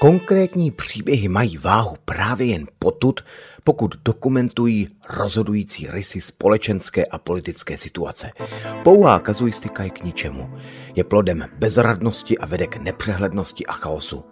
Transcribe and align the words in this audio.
Konkrétní 0.00 0.70
příběhy 0.70 1.28
mají 1.28 1.56
váhu 1.56 1.96
právě 2.04 2.46
jen 2.46 2.66
potud, 2.78 3.24
pokud 3.64 3.94
dokumentují 4.04 4.88
rozhodující 5.10 5.86
rysy 5.90 6.20
společenské 6.20 7.06
a 7.06 7.18
politické 7.18 7.78
situace. 7.78 8.30
Pouhá 8.84 9.18
kazuistika 9.18 9.82
je 9.82 9.90
k 9.90 10.04
ničemu. 10.04 10.58
Je 10.94 11.04
plodem 11.04 11.44
bezradnosti 11.58 12.38
a 12.38 12.46
vede 12.46 12.66
k 12.66 12.76
nepřehlednosti 12.76 13.66
a 13.66 13.72
chaosu. 13.72 14.24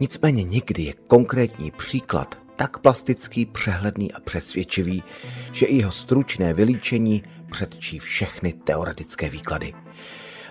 Nicméně 0.00 0.42
někdy 0.42 0.82
je 0.82 0.92
konkrétní 1.06 1.70
příklad 1.70 2.38
tak 2.56 2.78
plastický, 2.78 3.46
přehledný 3.46 4.12
a 4.12 4.20
přesvědčivý, 4.20 5.02
že 5.52 5.66
i 5.66 5.76
jeho 5.76 5.90
stručné 5.90 6.54
vylíčení 6.54 7.22
předčí 7.50 7.98
všechny 7.98 8.52
teoretické 8.52 9.30
výklady. 9.30 9.74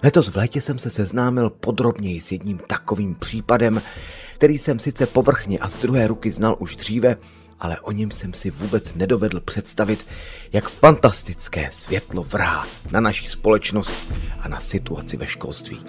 Letos 0.04 0.30
v 0.30 0.36
létě 0.36 0.62
jsem 0.62 0.80
se 0.80 0.90
seznámil 0.90 1.50
podrobněji 1.50 2.22
s 2.22 2.32
jedním 2.32 2.58
takovým 2.58 3.16
případem, 3.16 3.82
který 4.36 4.58
jsem 4.58 4.80
sice 4.80 5.06
povrchně 5.06 5.60
a 5.60 5.70
z 5.70 5.78
druhé 5.78 6.08
ruky 6.08 6.32
znal 6.32 6.56
už 6.60 6.76
dříve, 6.76 7.18
ale 7.60 7.80
o 7.80 7.92
něm 7.92 8.12
jsem 8.12 8.34
si 8.34 8.50
vůbec 8.50 8.94
nedovedl 8.96 9.40
představit, 9.40 10.06
jak 10.54 10.70
fantastické 10.70 11.70
světlo 11.74 12.24
vrhá 12.24 12.68
na 12.92 13.00
naši 13.00 13.30
společnost 13.30 13.96
a 14.40 14.48
na 14.48 14.60
situaci 14.60 15.18
ve 15.18 15.28
školství. 15.28 15.86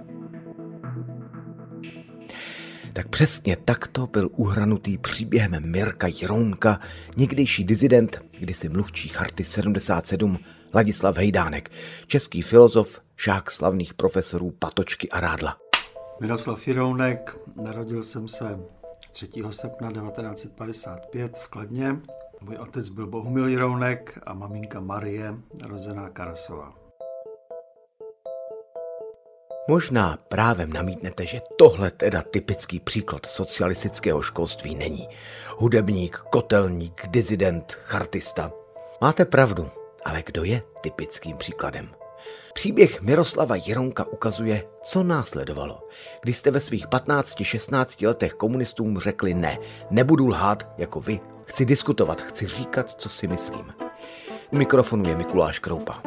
Tak 2.92 3.08
přesně 3.08 3.56
takto 3.56 4.06
byl 4.06 4.28
uhranutý 4.32 4.98
příběhem 4.98 5.70
Mirka 5.70 6.06
Jirounka, 6.06 6.80
někdejší 7.16 7.64
dizident, 7.64 8.22
kdysi 8.38 8.68
mluvčí 8.68 9.08
charty 9.08 9.44
77 9.44 10.38
Ladislav 10.74 11.16
Hejdánek, 11.16 11.70
český 12.06 12.42
filozof, 12.42 13.00
žák 13.16 13.50
slavných 13.50 13.94
profesorů 13.94 14.50
Patočky 14.58 15.10
a 15.10 15.20
Rádla. 15.20 15.56
Miroslav 16.20 16.68
Jirounek, 16.68 17.38
narodil 17.56 18.02
jsem 18.02 18.28
se 18.28 18.58
3. 19.10 19.28
srpna 19.50 19.92
1955 19.92 21.38
v 21.38 21.48
Kladně. 21.48 21.96
Můj 22.40 22.56
otec 22.56 22.88
byl 22.88 23.06
Bohumil 23.06 23.48
Jirounek 23.48 24.18
a 24.26 24.34
maminka 24.34 24.80
Marie, 24.80 25.34
narozená 25.62 26.08
Karasová. 26.08 26.74
Možná 29.68 30.18
právem 30.28 30.72
namítnete, 30.72 31.26
že 31.26 31.40
tohle 31.58 31.90
teda 31.90 32.22
typický 32.22 32.80
příklad 32.80 33.26
socialistického 33.26 34.22
školství 34.22 34.74
není. 34.74 35.08
Hudebník, 35.58 36.16
kotelník, 36.16 37.06
dizident, 37.06 37.72
chartista. 37.72 38.52
Máte 39.00 39.24
pravdu, 39.24 39.70
ale 40.04 40.22
kdo 40.26 40.44
je 40.44 40.62
typickým 40.80 41.36
příkladem? 41.36 41.88
Příběh 42.54 43.02
Miroslava 43.02 43.56
Jironka 43.56 44.04
ukazuje, 44.04 44.64
co 44.82 45.02
následovalo. 45.02 45.88
Když 46.22 46.38
jste 46.38 46.50
ve 46.50 46.60
svých 46.60 46.86
15-16 46.86 48.06
letech 48.06 48.34
komunistům 48.34 48.98
řekli 48.98 49.34
ne, 49.34 49.58
nebudu 49.90 50.26
lhát 50.26 50.68
jako 50.78 51.00
vy, 51.00 51.20
chci 51.44 51.64
diskutovat, 51.64 52.22
chci 52.22 52.46
říkat, 52.46 52.90
co 52.90 53.08
si 53.08 53.26
myslím. 53.26 53.72
U 54.50 54.56
mikrofonu 54.56 55.08
je 55.08 55.16
Mikuláš 55.16 55.58
Kroupa. 55.58 56.02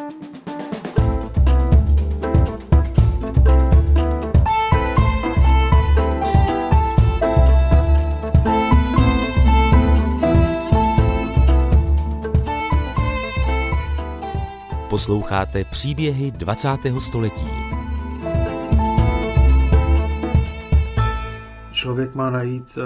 Posloucháte 14.96 15.64
příběhy 15.64 16.32
20. 16.32 16.70
století. 17.00 17.46
Člověk 21.72 22.16
má 22.16 22.30
najít 22.30 22.78
uh, 22.78 22.84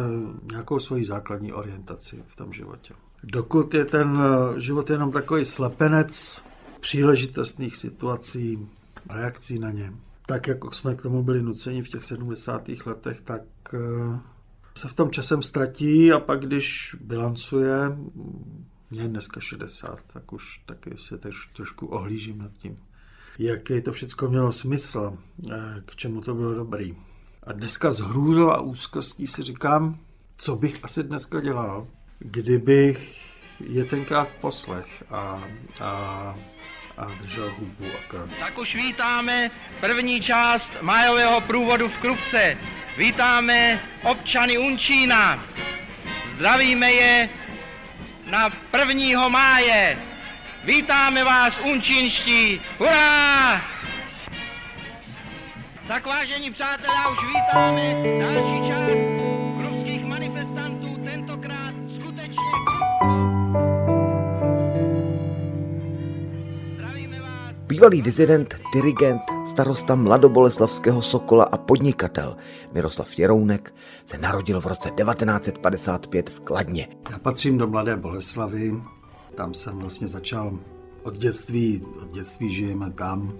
nějakou 0.52 0.80
svoji 0.80 1.06
základní 1.06 1.54
orientaci 1.54 2.24
v 2.28 2.36
tom 2.36 2.54
životě. 2.54 2.94
Dokud 3.24 3.74
je 3.74 3.86
ten 3.86 4.08
uh, 4.08 4.58
život 4.58 4.90
jenom 4.90 5.12
takový 5.12 5.46
slepenec 5.46 6.44
příležitostných 6.80 7.76
situací, 7.76 8.68
reakcí 9.10 9.60
na 9.60 9.72
ně, 9.72 9.94
tak 10.26 10.48
jako 10.48 10.72
jsme 10.72 10.96
k 10.96 11.02
tomu 11.02 11.24
byli 11.24 11.44
nuceni 11.44 11.82
v 11.82 11.90
těch 11.90 12.04
70. 12.04 12.70
letech, 12.86 13.22
tak 13.22 13.42
uh, 13.74 14.18
se 14.78 14.88
v 14.88 14.94
tom 14.94 15.12
časem 15.12 15.42
ztratí 15.42 16.12
a 16.12 16.20
pak, 16.20 16.40
když 16.40 16.96
bilancuje, 17.02 17.98
je 18.92 19.08
dneska 19.08 19.40
60, 19.40 20.00
tak 20.14 20.34
už 20.34 20.62
taky 20.66 20.98
se 20.98 21.18
tež, 21.18 21.50
trošku 21.56 21.88
ohlížím 21.88 22.38
nad 22.38 22.52
tím, 22.52 22.78
jaký 23.40 23.82
to 23.82 23.92
všechno 23.92 24.30
mělo 24.30 24.52
smysl, 24.52 25.18
eh, 25.52 25.56
k 25.86 25.96
čemu 25.96 26.22
to 26.22 26.36
bylo 26.36 26.54
dobrý. 26.54 26.98
A 27.44 27.52
dneska 27.54 27.92
z 27.92 28.00
hrůzou 28.00 28.50
a 28.50 28.62
úzkostí 28.62 29.28
si 29.28 29.44
říkám, 29.44 30.00
co 30.38 30.56
bych 30.56 30.80
asi 30.84 31.04
dneska 31.04 31.42
dělal, 31.42 31.88
kdybych 32.20 33.30
je 33.60 33.86
tenkrát 33.86 34.30
poslech 34.42 35.04
a, 35.10 35.44
a, 35.82 36.36
a 36.98 37.06
držel 37.22 37.52
hubu 37.60 37.86
a 37.86 38.10
krok. 38.10 38.30
Tak 38.40 38.58
už 38.58 38.76
vítáme 38.76 39.52
první 39.80 40.22
část 40.22 40.72
májového 40.82 41.42
průvodu 41.42 41.90
v 41.90 41.98
Krupce. 41.98 42.58
Vítáme 42.98 43.82
občany 44.04 44.58
Unčína. 44.58 45.44
Zdravíme 46.36 46.92
je 46.92 47.30
na 48.30 48.50
1. 48.78 49.30
máje. 49.30 49.98
Vítáme 50.64 51.24
vás, 51.24 51.54
unčinští! 51.64 52.62
Hurá! 52.78 53.62
Tak 55.88 56.06
vážení 56.06 56.52
přátelé, 56.52 56.98
už 57.12 57.18
vítáme 57.28 57.94
další 58.20 58.68
část 58.68 58.79
Bývalý 67.80 68.02
dizident, 68.02 68.56
dirigent, 68.74 69.22
starosta 69.48 69.96
mladoboleslavského 69.96 71.02
Sokola 71.02 71.44
a 71.44 71.58
podnikatel 71.58 72.38
Miroslav 72.74 73.20
Jerounek 73.20 73.74
se 74.06 74.18
narodil 74.18 74.62
v 74.62 74.66
roce 74.66 74.92
1955 74.92 76.30
v 76.30 76.40
Kladně. 76.40 76.88
Já 77.12 77.20
patřím 77.20 77.58
do 77.58 77.68
Mladé 77.68 77.96
Boleslavy, 77.98 78.74
tam 79.36 79.54
jsem 79.54 79.80
vlastně 79.80 80.08
začal 80.08 80.60
od 81.04 81.18
dětství, 81.18 81.86
od 82.02 82.12
dětství 82.12 82.54
žijeme 82.54 82.92
tam. 82.92 83.34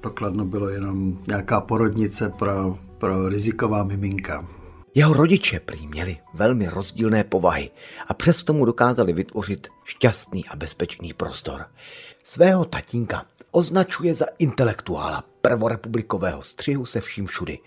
To 0.00 0.10
Kladno 0.10 0.44
bylo 0.44 0.68
jenom 0.68 1.18
nějaká 1.28 1.60
porodnice 1.60 2.28
pro, 2.28 2.76
pro 2.98 3.28
riziková 3.28 3.84
miminka. 3.84 4.48
Jeho 4.94 5.14
rodiče 5.14 5.60
prý 5.60 5.86
měli 5.86 6.16
velmi 6.34 6.68
rozdílné 6.68 7.24
povahy 7.24 7.70
a 8.06 8.14
přesto 8.14 8.52
mu 8.52 8.64
dokázali 8.64 9.12
vytvořit 9.12 9.68
šťastný 9.84 10.48
a 10.48 10.56
bezpečný 10.56 11.12
prostor. 11.12 11.66
Svého 12.24 12.64
tatínka 12.64 13.26
označuje 13.50 14.14
za 14.14 14.26
intelektuála 14.38 15.24
prvorepublikového 15.40 16.42
střihu 16.42 16.86
se 16.86 17.00
vším 17.00 17.26
všudy. 17.26 17.58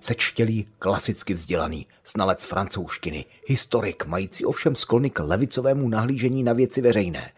Sečtělý, 0.00 0.66
klasicky 0.78 1.34
vzdělaný, 1.34 1.86
znalec 2.06 2.44
francouzštiny, 2.44 3.24
historik, 3.46 4.06
mající 4.06 4.44
ovšem 4.44 4.76
sklony 4.76 5.10
k 5.10 5.18
levicovému 5.18 5.88
nahlížení 5.88 6.42
na 6.42 6.52
věci 6.52 6.80
veřejné. 6.80 7.32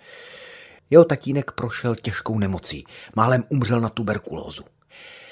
Jeho 0.90 1.04
tatínek 1.04 1.52
prošel 1.52 1.96
těžkou 1.96 2.38
nemocí, 2.38 2.84
málem 3.16 3.44
umřel 3.48 3.80
na 3.80 3.88
tuberkulózu. 3.88 4.64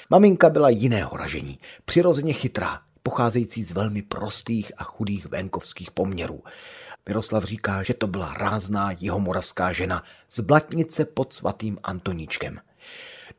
Maminka 0.09 0.49
byla 0.49 0.69
jiného 0.69 1.17
ražení, 1.17 1.59
přirozeně 1.85 2.33
chytrá, 2.33 2.81
pocházející 3.03 3.63
z 3.63 3.71
velmi 3.71 4.01
prostých 4.01 4.71
a 4.77 4.83
chudých 4.83 5.25
venkovských 5.25 5.91
poměrů. 5.91 6.43
Miroslav 7.09 7.43
říká, 7.43 7.83
že 7.83 7.93
to 7.93 8.07
byla 8.07 8.33
rázná 8.33 8.91
jihomoravská 8.91 9.73
žena 9.73 10.03
z 10.29 10.39
Blatnice 10.39 11.05
pod 11.05 11.33
svatým 11.33 11.77
Antoníčkem. 11.83 12.59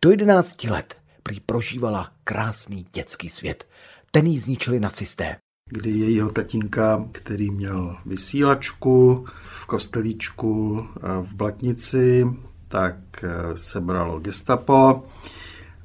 Do 0.03 0.11
11 0.11 0.64
let 0.64 0.97
prý 1.23 1.41
prožívala 1.41 2.12
krásný 2.25 2.87
dětský 2.93 3.29
svět. 3.29 3.69
Ten 4.11 4.26
jí 4.26 4.38
zničili 4.38 4.81
nacisté. 4.81 5.37
Kdy 5.70 5.91
jejího 5.91 6.31
tatínka, 6.31 7.09
který 7.12 7.50
měl 7.50 7.97
vysílačku 8.06 9.26
v 9.44 9.67
kostelíčku 9.67 10.87
eh, 10.97 11.00
v 11.23 11.35
Blatnici, 11.35 12.26
tak 12.69 12.94
eh, 13.25 13.58
se 13.58 13.81
bralo 13.81 14.20
gestapo 14.20 15.05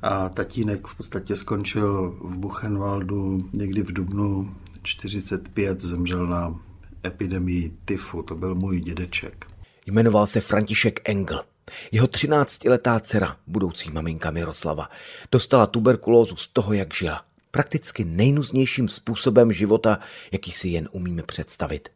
a 0.01 0.29
tatínek 0.29 0.87
v 0.87 0.95
podstatě 0.95 1.35
skončil 1.35 2.17
v 2.21 2.37
Buchenwaldu 2.37 3.49
někdy 3.53 3.81
v 3.81 3.93
dubnu 3.93 4.55
45, 4.83 5.81
zemřel 5.81 6.27
na 6.27 6.59
epidemii 7.05 7.77
tyfu, 7.85 8.23
to 8.23 8.35
byl 8.35 8.55
můj 8.55 8.79
dědeček. 8.79 9.45
Jmenoval 9.85 10.27
se 10.27 10.39
František 10.39 11.09
Engel. 11.09 11.43
Jeho 11.91 12.07
13-letá 12.07 12.99
dcera, 12.99 13.37
budoucí 13.47 13.89
maminka 13.89 14.31
Miroslava, 14.31 14.89
dostala 15.31 15.65
tuberkulózu 15.65 16.35
z 16.35 16.47
toho, 16.47 16.73
jak 16.73 16.93
žila. 16.93 17.21
Prakticky 17.51 18.05
nejnuznějším 18.05 18.89
způsobem 18.89 19.51
života, 19.51 19.99
jaký 20.31 20.51
si 20.51 20.67
jen 20.67 20.89
umíme 20.91 21.23
představit. 21.23 21.89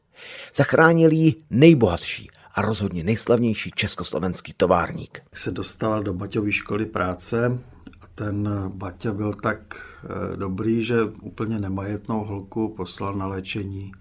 Zachránil 0.55 1.11
ji 1.11 1.35
nejbohatší 1.49 2.29
a 2.55 2.61
rozhodně 2.61 3.03
nejslavnější 3.03 3.71
československý 3.75 4.53
továrník. 4.57 5.21
Se 5.33 5.51
dostala 5.51 5.99
do 5.99 6.13
Baťové 6.13 6.51
školy 6.51 6.85
práce 6.85 7.59
a 8.01 8.07
ten 8.15 8.49
Baťa 8.67 9.13
byl 9.13 9.33
tak 9.33 9.59
eh, 10.03 10.37
dobrý, 10.37 10.85
že 10.85 11.03
úplně 11.21 11.59
nemajetnou 11.59 12.23
holku 12.23 12.73
poslal 12.77 13.15
na 13.15 13.27
léčení 13.27 13.91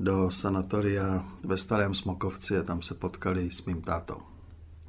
do 0.00 0.30
sanatoria 0.30 1.24
ve 1.44 1.56
Starém 1.56 1.94
Smokovci 1.94 2.58
a 2.58 2.62
tam 2.62 2.82
se 2.82 2.94
potkali 2.94 3.50
s 3.50 3.64
mým 3.64 3.82
tátou. 3.82 4.18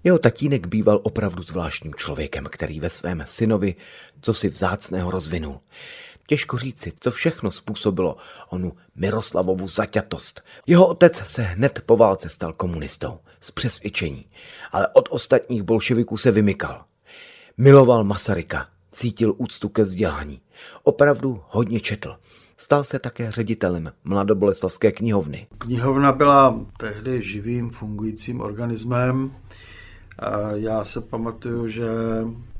Jeho 0.04 0.20
tatínek 0.20 0.68
býval 0.68 1.00
opravdu 1.04 1.44
zvláštním 1.44 1.96
člověkem, 1.96 2.48
který 2.52 2.80
ve 2.80 2.90
svém 2.90 3.24
synovi 3.26 3.76
co 4.22 4.34
si 4.34 4.50
vzácného 4.50 5.12
rozvinul. 5.12 5.60
Těžko 6.28 6.58
říci, 6.58 6.94
co 7.00 7.12
všechno 7.12 7.52
způsobilo 7.52 8.18
onu 8.50 8.78
Miroslavovu 8.96 9.68
zaťatost. 9.68 10.42
Jeho 10.68 10.88
otec 10.88 11.16
se 11.26 11.42
hned 11.42 11.82
po 11.86 11.98
válce 11.98 12.30
stal 12.30 12.54
komunistou, 12.54 13.20
z 13.40 13.52
přesvědčení, 13.52 14.26
ale 14.72 14.88
od 14.94 15.08
ostatních 15.12 15.64
bolševiků 15.64 16.18
se 16.18 16.32
vymykal. 16.32 16.86
Miloval 17.58 18.04
Masaryka, 18.04 18.68
cítil 18.92 19.34
úctu 19.38 19.70
ke 19.70 19.84
vzdělání. 19.84 20.42
Opravdu 20.84 21.44
hodně 21.48 21.80
četl. 21.80 22.18
Stal 22.58 22.84
se 22.84 23.00
také 23.00 23.32
ředitelem 23.32 23.92
Mladoboleslavské 24.04 24.92
knihovny. 24.92 25.48
Knihovna 25.58 26.12
byla 26.12 26.66
tehdy 26.78 27.22
živým 27.22 27.70
fungujícím 27.70 28.42
organismem. 28.42 29.32
Já 30.56 30.86
se 30.86 31.02
pamatuju, 31.02 31.68
že 31.68 31.88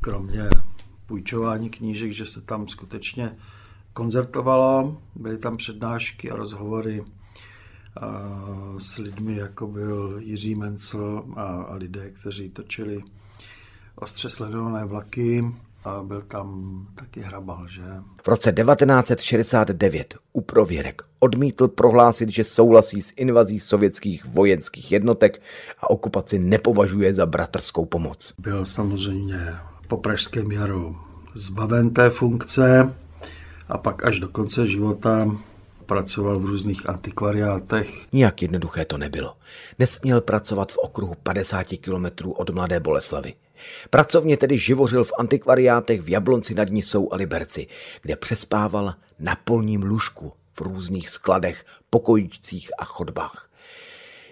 kromě 0.02 0.44
půjčování 1.06 1.70
knížek, 1.70 2.12
že 2.12 2.26
se 2.26 2.42
tam 2.42 2.68
skutečně 2.68 3.38
koncertovalo, 3.94 5.02
byly 5.16 5.38
tam 5.38 5.58
přednášky 5.58 6.32
a 6.32 6.36
rozhovory 6.36 7.04
s 8.78 8.98
lidmi, 8.98 9.36
jako 9.36 9.68
byl 9.68 10.18
Jiří 10.20 10.56
Mencel 10.56 11.24
a 11.38 11.76
lidé, 11.76 12.10
kteří 12.10 12.50
točili 12.50 13.04
ostře 13.96 14.30
sledované 14.30 14.86
vlaky 14.86 15.46
a 15.88 16.04
byl 16.04 16.22
tam 16.22 16.88
taky 16.96 17.22
hrabal, 17.22 17.68
že? 17.68 17.82
V 18.24 18.28
roce 18.28 18.52
1969 18.52 20.16
u 20.34 20.42
prověrek 20.42 21.02
odmítl 21.20 21.68
prohlásit, 21.68 22.30
že 22.30 22.44
souhlasí 22.44 23.02
s 23.02 23.14
invazí 23.16 23.60
sovětských 23.60 24.26
vojenských 24.26 24.92
jednotek 24.92 25.42
a 25.80 25.90
okupaci 25.90 26.40
nepovažuje 26.40 27.14
za 27.14 27.26
bratrskou 27.26 27.86
pomoc. 27.86 28.34
Byl 28.40 28.66
samozřejmě 28.66 29.56
po 29.88 29.98
pražském 29.98 30.52
jaru 30.52 30.98
zbaven 31.34 31.90
té 31.90 32.10
funkce 32.10 32.96
a 33.70 33.78
pak 33.78 34.06
až 34.06 34.20
do 34.20 34.28
konce 34.28 34.68
života 34.68 35.38
pracoval 35.88 36.40
v 36.40 36.46
různých 36.46 36.90
antikvariátech. 36.90 38.14
Nijak 38.14 38.42
jednoduché 38.42 38.86
to 38.86 38.98
nebylo. 38.98 39.34
Nesměl 39.80 40.22
pracovat 40.22 40.72
v 40.72 40.78
okruhu 40.78 41.16
50 41.24 41.64
kilometrů 41.64 42.32
od 42.32 42.50
Mladé 42.50 42.80
Boleslavy. 42.80 43.34
Pracovně 43.90 44.38
tedy 44.38 44.58
živořil 44.58 45.04
v 45.04 45.12
antikvariátech 45.20 46.02
v 46.02 46.10
Jablonci 46.10 46.56
nad 46.56 46.70
Nisou 46.70 47.14
a 47.14 47.16
Liberci, 47.16 47.68
kde 48.02 48.16
přespával 48.16 48.94
na 49.20 49.36
polním 49.44 49.84
lůžku 49.84 50.34
v 50.54 50.62
různých 50.62 51.10
skladech, 51.10 51.66
pokojíčcích 51.90 52.72
a 52.80 52.86
chodbách. 52.86 53.50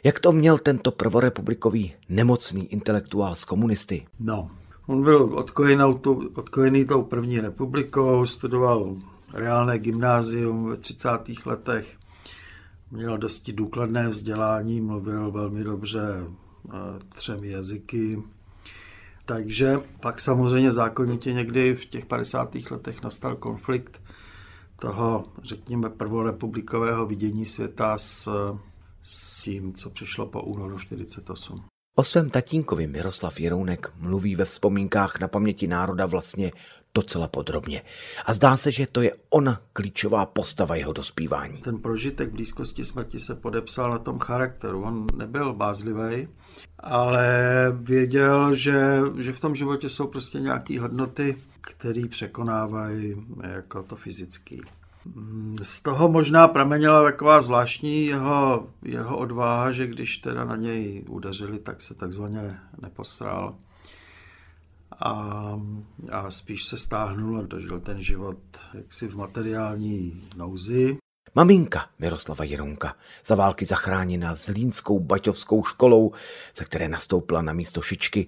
Jak 0.04 0.20
to 0.20 0.32
měl 0.32 0.58
tento 0.58 0.92
prvorepublikový 0.92 1.94
nemocný 2.10 2.74
intelektuál 2.74 3.36
z 3.36 3.46
komunisty? 3.46 4.06
No, 4.20 4.52
on 4.88 5.04
byl 5.04 5.24
odkojený, 5.24 5.84
odkojený 6.36 6.86
tou 6.86 7.02
první 7.02 7.40
republikou, 7.40 8.26
studoval 8.26 8.96
reálné 9.36 9.80
gymnázium 9.80 10.70
ve 10.70 10.78
30. 10.78 11.10
letech, 11.46 11.98
měl 12.92 13.18
dosti 13.18 13.54
důkladné 13.54 14.08
vzdělání, 14.08 14.82
mluvil 14.82 15.32
velmi 15.32 15.64
dobře 15.64 16.02
eh, 16.10 16.78
třemi 17.10 17.50
jazyky, 17.50 18.24
takže 19.26 19.78
pak 20.00 20.20
samozřejmě 20.22 20.72
zákonitě 20.72 21.34
někdy 21.34 21.76
v 21.76 21.86
těch 21.86 22.06
50. 22.06 22.56
letech 22.72 23.04
nastal 23.04 23.36
konflikt 23.36 24.02
toho, 24.80 25.26
řekněme, 25.44 25.90
prvorepublikového 25.90 27.06
vidění 27.06 27.46
světa 27.46 27.98
s, 27.98 28.30
s 29.04 29.44
tím, 29.44 29.74
co 29.74 29.90
přišlo 29.90 30.26
po 30.26 30.42
únoru 30.42 30.80
48. 30.80 31.64
O 31.98 32.04
svém 32.04 32.30
tatínkovi 32.30 32.88
Miroslav 32.88 33.40
Jerounek 33.40 33.92
mluví 34.00 34.36
ve 34.36 34.46
vzpomínkách 34.46 35.20
na 35.20 35.28
paměti 35.28 35.68
národa 35.68 36.06
vlastně 36.06 36.52
docela 36.96 37.28
podrobně. 37.28 37.82
A 38.26 38.34
zdá 38.34 38.58
se, 38.58 38.72
že 38.72 38.88
to 38.88 39.02
je 39.02 39.12
ona 39.30 39.62
klíčová 39.74 40.26
postava 40.26 40.76
jeho 40.76 40.94
dospívání. 40.94 41.62
Ten 41.62 41.78
prožitek 41.78 42.30
blízkosti 42.30 42.86
smrti 42.86 43.20
se 43.20 43.36
podepsal 43.36 43.92
na 43.92 44.00
tom 44.00 44.20
charakteru. 44.20 44.84
On 44.84 45.08
nebyl 45.16 45.54
bázlivý, 45.54 46.28
ale 46.80 47.28
věděl, 47.74 48.56
že, 48.56 49.00
že 49.18 49.34
v 49.34 49.40
tom 49.40 49.56
životě 49.56 49.90
jsou 49.90 50.08
prostě 50.08 50.40
nějaké 50.40 50.80
hodnoty, 50.80 51.38
které 51.62 52.08
překonávají 52.10 53.16
jako 53.42 53.84
to 53.84 53.96
fyzické. 53.96 54.58
Z 55.62 55.82
toho 55.82 56.10
možná 56.10 56.48
pramenila 56.48 57.04
taková 57.04 57.42
zvláštní 57.42 58.06
jeho, 58.06 58.68
jeho 58.82 59.18
odvaha, 59.18 59.72
že 59.72 59.88
když 59.88 60.18
teda 60.18 60.46
na 60.46 60.56
něj 60.56 61.04
udeřili, 61.10 61.60
tak 61.60 61.82
se 61.82 61.94
takzvaně 61.94 62.60
neposral 62.82 63.56
a, 65.00 65.60
a 66.12 66.32
spíš 66.32 66.66
se 66.66 66.78
stáhnul 66.78 67.40
a 67.40 67.42
dožil 67.42 67.80
ten 67.80 68.04
život 68.04 68.38
jaksi 68.74 69.08
v 69.08 69.16
materiální 69.16 70.22
nouzi. 70.38 70.98
Maminka 71.36 71.86
Miroslava 72.00 72.46
Jeronka, 72.46 72.96
za 73.26 73.36
války 73.36 73.66
zachráněna 73.66 74.36
Zlínskou 74.36 75.00
baťovskou 75.00 75.64
školou, 75.64 76.12
ze 76.58 76.66
které 76.66 76.88
nastoupila 76.88 77.42
na 77.42 77.54
místo 77.54 77.82
šičky, 77.82 78.28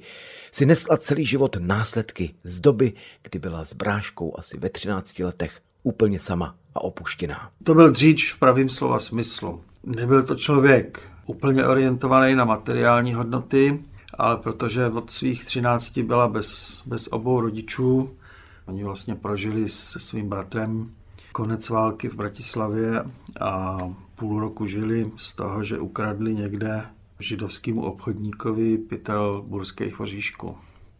si 0.51 0.65
nesla 0.65 0.97
celý 0.97 1.25
život 1.25 1.57
následky 1.59 2.35
z 2.43 2.59
doby, 2.59 2.93
kdy 3.23 3.39
byla 3.39 3.65
s 3.65 3.73
bráškou 3.73 4.39
asi 4.39 4.57
ve 4.57 4.69
13 4.69 5.19
letech 5.19 5.61
úplně 5.83 6.19
sama 6.19 6.55
a 6.75 6.81
opuštěná. 6.81 7.51
To 7.63 7.73
byl 7.73 7.91
dříč 7.91 8.33
v 8.33 8.39
pravým 8.39 8.69
slova 8.69 8.99
smyslu. 8.99 9.61
Nebyl 9.83 10.23
to 10.23 10.35
člověk 10.35 11.09
úplně 11.25 11.65
orientovaný 11.65 12.35
na 12.35 12.45
materiální 12.45 13.13
hodnoty, 13.13 13.83
ale 14.17 14.37
protože 14.37 14.87
od 14.87 15.11
svých 15.11 15.45
13 15.45 15.97
byla 15.97 16.27
bez, 16.27 16.83
bez 16.85 17.07
obou 17.07 17.41
rodičů, 17.41 18.17
oni 18.65 18.83
vlastně 18.83 19.15
prožili 19.15 19.69
se 19.69 19.99
svým 19.99 20.29
bratrem 20.29 20.93
konec 21.31 21.69
války 21.69 22.09
v 22.09 22.15
Bratislavě 22.15 23.03
a 23.39 23.77
půl 24.15 24.39
roku 24.39 24.65
žili 24.65 25.11
z 25.17 25.33
toho, 25.33 25.63
že 25.63 25.79
ukradli 25.79 26.35
někde 26.35 26.85
židovskému 27.19 27.81
obchodníkovi 27.81 28.77
pytel 28.77 29.43
burských 29.47 29.99
oříšků 29.99 30.57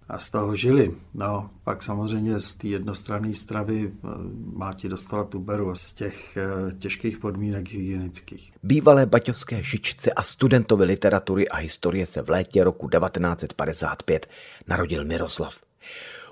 a 0.10 0.20
z 0.20 0.30
toho 0.30 0.56
žili. 0.56 0.92
No, 1.14 1.50
pak 1.64 1.84
samozřejmě 1.84 2.40
z 2.40 2.54
té 2.54 2.68
jednostranné 2.68 3.34
stravy 3.34 3.92
eh, 3.94 4.08
Máti 4.54 4.90
dostala 4.90 5.24
tuberu 5.24 5.76
z 5.76 5.94
těch 5.94 6.38
eh, 6.38 6.72
těžkých 6.80 7.18
podmínek 7.18 7.70
hygienických. 7.70 8.54
Bývalé 8.64 9.06
baťovské 9.06 9.64
šičce 9.64 10.12
a 10.12 10.24
studentovi 10.24 10.86
literatury 10.86 11.50
a 11.50 11.58
historie 11.58 12.06
se 12.06 12.22
v 12.22 12.30
létě 12.30 12.64
roku 12.64 12.90
1955 12.90 14.30
narodil 14.68 15.06
Miroslav. 15.06 15.60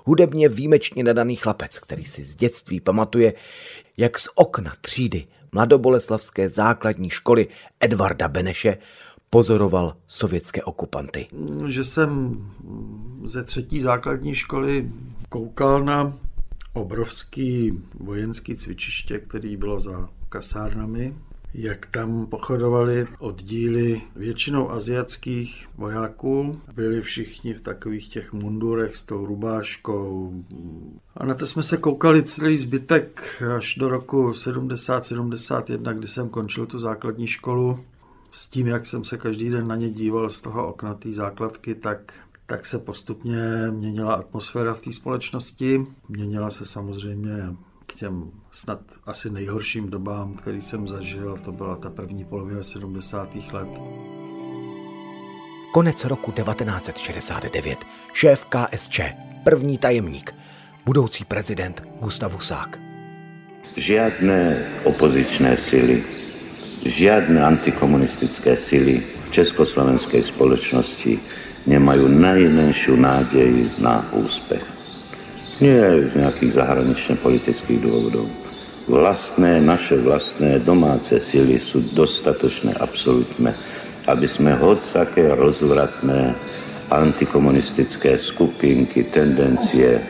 Hudebně 0.04 0.48
výjimečně 0.48 1.04
nadaný 1.04 1.36
chlapec, 1.36 1.78
který 1.78 2.04
si 2.04 2.24
z 2.24 2.34
dětství 2.34 2.80
pamatuje, 2.80 3.34
jak 3.96 4.18
z 4.18 4.28
okna 4.34 4.72
třídy 4.80 5.26
mladoboleslavské 5.52 6.50
základní 6.50 7.10
školy 7.10 7.46
Edvarda 7.80 8.28
Beneše 8.28 8.78
pozoroval 9.36 9.96
sovětské 10.06 10.62
okupanty. 10.62 11.26
Že 11.68 11.84
jsem 11.84 12.40
ze 13.24 13.44
třetí 13.44 13.80
základní 13.80 14.34
školy 14.34 14.90
koukal 15.28 15.84
na 15.84 16.18
obrovský 16.72 17.80
vojenský 18.00 18.56
cvičiště, 18.56 19.18
který 19.18 19.56
bylo 19.56 19.80
za 19.80 20.08
kasárnami, 20.28 21.14
jak 21.54 21.86
tam 21.86 22.26
pochodovali 22.26 23.06
oddíly 23.18 24.00
většinou 24.14 24.70
aziatských 24.70 25.68
vojáků. 25.76 26.60
Byli 26.74 27.02
všichni 27.02 27.54
v 27.54 27.60
takových 27.60 28.08
těch 28.08 28.32
mundurech 28.32 28.96
s 28.96 29.02
tou 29.02 29.26
rubáškou. 29.26 30.32
A 31.16 31.26
na 31.26 31.34
to 31.34 31.46
jsme 31.46 31.62
se 31.62 31.76
koukali 31.76 32.22
celý 32.22 32.56
zbytek 32.56 33.42
až 33.56 33.74
do 33.74 33.88
roku 33.88 34.30
70-71, 34.30 35.94
kdy 35.94 36.08
jsem 36.08 36.28
končil 36.28 36.66
tu 36.66 36.78
základní 36.78 37.26
školu 37.26 37.78
s 38.36 38.46
tím, 38.46 38.66
jak 38.66 38.86
jsem 38.86 39.04
se 39.04 39.18
každý 39.18 39.50
den 39.50 39.66
na 39.66 39.76
ně 39.76 39.90
díval 39.90 40.30
z 40.30 40.40
toho 40.40 40.68
okna 40.68 40.94
té 40.94 41.12
základky, 41.12 41.74
tak, 41.74 42.14
tak 42.46 42.66
se 42.66 42.78
postupně 42.78 43.40
měnila 43.70 44.14
atmosféra 44.14 44.74
v 44.74 44.80
té 44.80 44.92
společnosti. 44.92 45.86
Měnila 46.08 46.50
se 46.50 46.66
samozřejmě 46.66 47.32
k 47.86 47.94
těm 47.94 48.30
snad 48.50 48.80
asi 49.06 49.30
nejhorším 49.30 49.90
dobám, 49.90 50.34
který 50.34 50.60
jsem 50.60 50.88
zažil, 50.88 51.38
to 51.44 51.52
byla 51.52 51.76
ta 51.76 51.90
první 51.90 52.24
polovina 52.24 52.62
70. 52.62 53.34
let. 53.52 53.68
Konec 55.72 56.04
roku 56.04 56.32
1969. 56.32 57.78
Šéf 58.12 58.44
KSČ, 58.44 59.00
první 59.44 59.78
tajemník, 59.78 60.34
budoucí 60.84 61.24
prezident 61.24 61.82
Gustav 62.00 62.32
Husák. 62.32 62.78
Žádné 63.76 64.68
opozičné 64.84 65.56
síly, 65.56 66.25
žádné 66.90 67.44
antikomunistické 67.44 68.56
síly 68.56 69.02
v 69.28 69.30
československé 69.30 70.22
společnosti 70.22 71.18
nemají 71.66 72.08
najmenší 72.08 72.90
nádej 72.96 73.70
na 73.78 74.06
úspěch. 74.12 74.64
Nie 75.60 76.08
z 76.12 76.14
nějakých 76.14 76.52
zahraničně 76.52 77.16
politických 77.16 77.80
důvodů. 77.80 78.30
Vlastné, 78.88 79.60
naše 79.60 79.96
vlastné 79.96 80.58
domácí 80.58 81.14
síly 81.18 81.58
jsou 81.58 81.80
dostatečné, 81.92 82.74
absolutné, 82.74 83.54
aby 84.06 84.28
jsme 84.28 84.54
hodsaké 84.54 85.34
rozvratné 85.34 86.34
antikomunistické 86.90 88.18
skupinky, 88.18 89.04
tendencie 89.04 90.00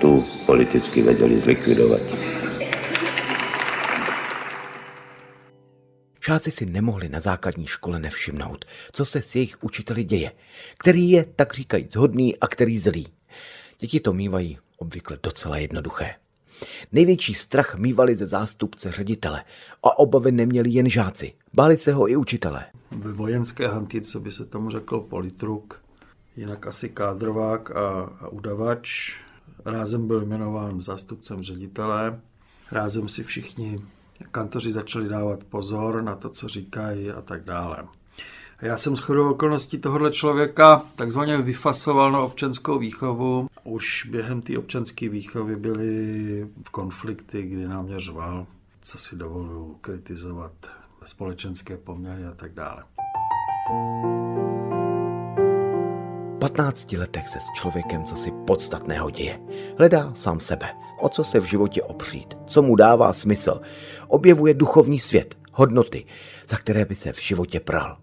tu 0.00 0.24
politicky 0.46 1.02
věděli 1.02 1.40
zlikvidovat. 1.40 2.00
Žáci 6.26 6.50
si 6.50 6.66
nemohli 6.66 7.08
na 7.08 7.20
základní 7.20 7.66
škole 7.66 8.00
nevšimnout, 8.00 8.64
co 8.92 9.04
se 9.04 9.22
s 9.22 9.34
jejich 9.34 9.64
učiteli 9.64 10.04
děje, 10.04 10.32
který 10.78 11.10
je, 11.10 11.24
tak 11.36 11.54
říkajíc, 11.54 11.96
hodný 11.96 12.38
a 12.38 12.46
který 12.46 12.78
zlý. 12.78 13.08
Děti 13.78 14.00
to 14.00 14.12
mývají 14.12 14.58
obvykle 14.76 15.18
docela 15.22 15.56
jednoduché. 15.56 16.14
Největší 16.92 17.34
strach 17.34 17.74
mývali 17.74 18.16
ze 18.16 18.26
zástupce 18.26 18.92
ředitele 18.92 19.44
a 19.82 19.98
obavy 19.98 20.32
neměli 20.32 20.70
jen 20.70 20.90
žáci, 20.90 21.32
báli 21.54 21.76
se 21.76 21.92
ho 21.92 22.08
i 22.08 22.16
učitelé. 22.16 22.64
Ve 22.90 23.12
vojenské 23.12 23.68
hantice 23.68 24.20
by 24.20 24.32
se 24.32 24.44
tomu 24.44 24.70
řekl 24.70 25.00
politruk, 25.00 25.82
jinak 26.36 26.66
asi 26.66 26.88
kádrovák 26.88 27.70
a, 27.70 28.02
a 28.20 28.28
udavač. 28.28 29.16
Rázem 29.64 30.06
byl 30.06 30.22
jmenován 30.22 30.80
zástupcem 30.80 31.42
ředitele, 31.42 32.20
rázem 32.72 33.08
si 33.08 33.24
všichni 33.24 33.78
kantoři 34.30 34.70
začali 34.70 35.08
dávat 35.08 35.44
pozor 35.44 36.02
na 36.02 36.16
to, 36.16 36.28
co 36.28 36.48
říkají 36.48 37.10
a 37.10 37.22
tak 37.22 37.44
dále. 37.44 37.84
Já 38.62 38.76
jsem 38.76 38.96
shodou 38.96 39.30
okolností 39.30 39.78
tohohle 39.78 40.10
člověka 40.10 40.82
takzvaně 40.96 41.42
vyfasoval 41.42 42.12
na 42.12 42.20
občanskou 42.20 42.78
výchovu. 42.78 43.48
Už 43.64 44.06
během 44.10 44.42
té 44.42 44.58
občanské 44.58 45.08
výchovy 45.08 45.56
byly 45.56 46.48
konflikty, 46.70 47.42
kdy 47.42 47.68
nám 47.68 47.84
mě 47.84 48.00
řval, 48.00 48.46
co 48.82 48.98
si 48.98 49.16
dovoluju 49.16 49.76
kritizovat 49.80 50.52
společenské 51.04 51.76
poměry 51.76 52.24
a 52.24 52.34
tak 52.34 52.54
dále. 52.54 52.84
15 56.42 56.92
letech 56.92 57.28
se 57.28 57.40
s 57.40 57.52
člověkem, 57.54 58.04
co 58.04 58.16
si 58.16 58.30
podstatného 58.46 59.10
děje. 59.10 59.40
Hledá 59.78 60.12
sám 60.14 60.40
sebe, 60.40 60.66
o 61.00 61.08
co 61.08 61.24
se 61.24 61.40
v 61.40 61.44
životě 61.44 61.82
opřít, 61.82 62.38
co 62.46 62.62
mu 62.62 62.76
dává 62.76 63.12
smysl. 63.12 63.60
Objevuje 64.08 64.54
duchovní 64.54 65.00
svět, 65.00 65.34
hodnoty, 65.52 66.04
za 66.48 66.56
které 66.56 66.84
by 66.84 66.94
se 66.94 67.12
v 67.12 67.20
životě 67.20 67.60
pral. 67.60 67.96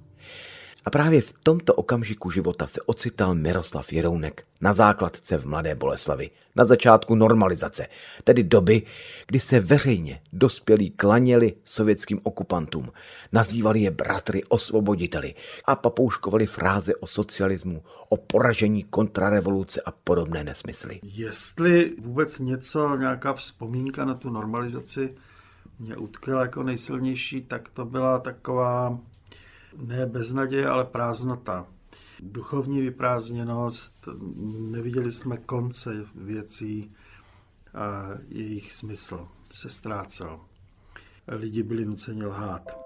A 0.86 0.90
právě 0.90 1.22
v 1.22 1.34
tomto 1.44 1.74
okamžiku 1.74 2.32
života 2.32 2.68
se 2.68 2.82
ocital 2.82 3.36
Miroslav 3.36 3.94
Jerounek 3.94 4.44
na 4.62 4.74
základce 4.74 5.38
v 5.38 5.46
Mladé 5.46 5.76
Boleslavi, 5.76 6.30
na 6.56 6.66
začátku 6.66 7.16
normalizace, 7.16 7.88
tedy 8.24 8.44
doby, 8.44 8.82
kdy 9.28 9.40
se 9.40 9.60
veřejně 9.60 10.22
dospělí 10.34 10.90
klaněli 10.90 11.54
sovětským 11.64 12.20
okupantům, 12.24 12.92
nazývali 13.32 13.80
je 13.80 13.92
bratry 13.92 14.44
osvoboditeli 14.44 15.36
a 15.66 15.76
papouškovali 15.76 16.46
fráze 16.46 16.96
o 16.96 17.08
socialismu, 17.08 17.84
o 18.10 18.18
poražení 18.18 18.84
kontrarevoluce 18.84 19.82
a 19.82 19.92
podobné 19.92 20.44
nesmysly. 20.44 21.00
Jestli 21.04 21.96
vůbec 22.02 22.40
něco, 22.40 22.96
nějaká 22.96 23.34
vzpomínka 23.34 24.06
na 24.06 24.14
tu 24.14 24.30
normalizaci 24.30 25.16
mě 25.80 25.98
utkvěla 25.98 26.42
jako 26.42 26.64
nejsilnější, 26.64 27.42
tak 27.42 27.70
to 27.70 27.86
byla 27.86 28.20
taková 28.20 29.00
ne 29.78 30.06
beznaděje, 30.06 30.68
ale 30.68 30.86
prázdnota. 30.86 31.68
Duchovní 32.20 32.82
vyprázdněnost, 32.82 34.08
neviděli 34.60 35.12
jsme 35.12 35.38
konce 35.38 36.06
věcí 36.16 36.92
a 37.74 38.10
jejich 38.28 38.74
smysl 38.74 39.28
se 39.52 39.70
ztrácel. 39.70 40.40
Lidi 41.28 41.64
byli 41.64 41.86
nuceni 41.86 42.26
lhát. 42.26 42.80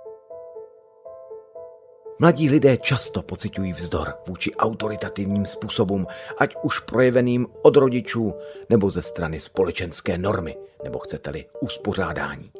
Mladí 2.19 2.49
lidé 2.49 2.77
často 2.77 3.21
pocitují 3.21 3.73
vzdor 3.73 4.13
vůči 4.27 4.55
autoritativním 4.55 5.45
způsobům, 5.45 6.07
ať 6.39 6.55
už 6.63 6.79
projeveným 6.79 7.47
od 7.61 7.75
rodičů 7.75 8.33
nebo 8.69 8.89
ze 8.89 9.01
strany 9.01 9.39
společenské 9.39 10.17
normy, 10.17 10.57
nebo 10.83 10.99
chcete-li 10.99 11.45
uspořádání. 11.61 12.51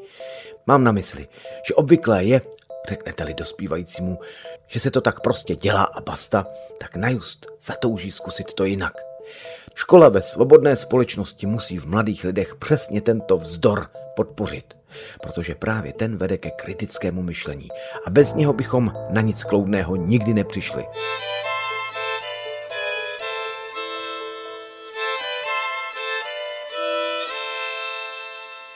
Mám 0.68 0.84
na 0.84 0.92
mysli, 0.92 1.28
že 1.68 1.76
obvyklé 1.76 2.24
je, 2.24 2.42
Řeknete-li 2.90 3.34
dospívajícímu, 3.34 4.20
že 4.68 4.80
se 4.80 4.92
to 4.92 5.02
tak 5.02 5.20
prostě 5.20 5.56
dělá 5.56 5.84
a 5.84 6.02
basta, 6.02 6.48
tak 6.80 6.96
najust 6.96 7.46
zatouží 7.62 8.12
zkusit 8.12 8.54
to 8.54 8.66
jinak. 8.66 8.94
Škola 9.76 10.10
ve 10.10 10.22
svobodné 10.22 10.76
společnosti 10.76 11.46
musí 11.46 11.78
v 11.78 11.86
mladých 11.86 12.24
lidech 12.24 12.56
přesně 12.56 13.02
tento 13.02 13.38
vzdor 13.38 13.90
podpořit, 14.16 14.78
protože 15.22 15.56
právě 15.56 15.94
ten 15.94 16.18
vede 16.18 16.38
ke 16.38 16.52
kritickému 16.52 17.24
myšlení 17.24 17.68
a 18.06 18.10
bez 18.10 18.34
něho 18.34 18.54
bychom 18.54 18.94
na 19.10 19.22
nic 19.22 19.44
kloudného 19.44 19.96
nikdy 19.96 20.34
nepřišli. 20.34 20.86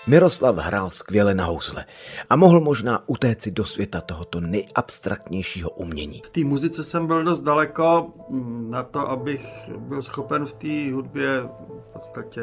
Miroslav 0.08 0.56
hrál 0.56 0.90
skvěle 0.90 1.34
na 1.34 1.46
housle 1.46 1.86
a 2.30 2.36
mohl 2.36 2.60
možná 2.60 3.04
utéci 3.08 3.52
do 3.52 3.66
světa 3.66 4.02
tohoto 4.02 4.42
nejabstraktnějšího 4.42 5.70
umění. 5.70 6.22
V 6.26 6.30
té 6.30 6.44
muzice 6.44 6.84
jsem 6.84 7.08
byl 7.08 7.24
dost 7.24 7.40
daleko 7.40 8.14
mm, 8.30 8.72
na 8.72 8.84
to, 8.84 9.10
abych 9.10 9.46
byl 9.78 10.02
schopen 10.02 10.46
v 10.46 10.54
té 10.54 10.94
hudbě 10.94 11.42
v 11.42 11.94
podstatě 11.94 12.42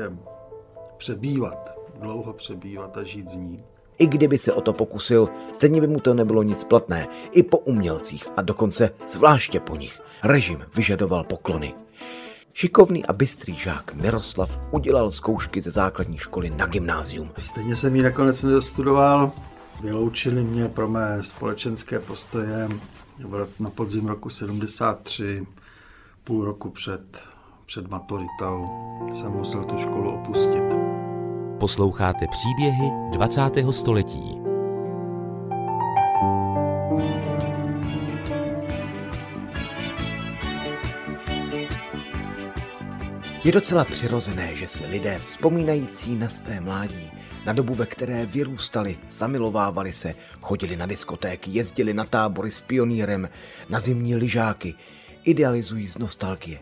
přebývat, 0.97 1.75
dlouho 2.01 2.33
přebývat 2.33 2.97
a 2.97 3.03
žít 3.03 3.29
z 3.29 3.37
ní. 3.37 3.65
I 3.99 4.07
kdyby 4.07 4.39
se 4.39 4.53
o 4.53 4.61
to 4.61 4.73
pokusil, 4.73 5.29
stejně 5.53 5.81
by 5.81 5.87
mu 5.87 6.01
to 6.01 6.15
nebylo 6.15 6.43
nic 6.43 6.65
platné, 6.65 7.09
i 7.33 7.43
po 7.43 7.59
umělcích 7.59 8.29
a 8.37 8.43
dokonce 8.43 8.91
zvláště 9.07 9.61
po 9.61 9.77
nich. 9.77 10.01
Režim 10.23 10.65
vyžadoval 10.77 11.25
poklony. 11.25 11.75
Šikovný 12.57 13.07
a 13.07 13.13
bystrý 13.13 13.55
žák 13.55 13.95
Miroslav 13.95 14.59
udělal 14.71 15.11
zkoušky 15.11 15.61
ze 15.61 15.71
základní 15.71 16.19
školy 16.19 16.51
na 16.51 16.67
gymnázium. 16.67 17.31
Stejně 17.39 17.77
jsem 17.77 17.97
ji 17.97 18.03
nakonec 18.03 18.43
nedostudoval. 18.43 19.33
Vyloučili 19.83 20.45
mě 20.45 20.69
pro 20.69 20.89
mé 20.89 21.23
společenské 21.23 22.01
postoje 22.01 22.69
na 23.61 23.71
podzim 23.71 24.07
roku 24.07 24.31
73, 24.31 25.47
půl 26.25 26.45
roku 26.45 26.71
před, 26.71 27.21
před 27.67 27.91
maturitou 27.91 28.69
jsem 29.13 29.33
musel 29.33 29.65
tu 29.65 29.79
školu 29.79 30.11
opustit. 30.11 30.65
Posloucháte 31.61 32.27
příběhy 32.31 32.91
20. 33.13 33.41
století. 33.71 34.44
Je 43.45 43.53
docela 43.53 43.85
přirozené, 43.85 44.55
že 44.55 44.69
si 44.69 44.87
lidé 44.87 45.19
vzpomínající 45.19 46.15
na 46.15 46.29
své 46.29 46.61
mládí, 46.61 47.11
na 47.47 47.53
dobu, 47.53 47.75
ve 47.75 47.87
které 47.87 48.27
vyrůstali, 48.27 48.99
zamilovávali 49.11 49.93
se, 49.93 50.15
chodili 50.41 50.77
na 50.77 50.87
diskotéky, 50.87 51.51
jezdili 51.51 51.95
na 51.95 52.05
tábory 52.05 52.51
s 52.51 52.61
pionýrem, 52.61 53.29
na 53.69 53.81
zimní 53.81 54.17
lyžáky, 54.17 54.75
idealizují 55.25 55.89
z 55.89 55.99
nostalgie. 55.99 56.59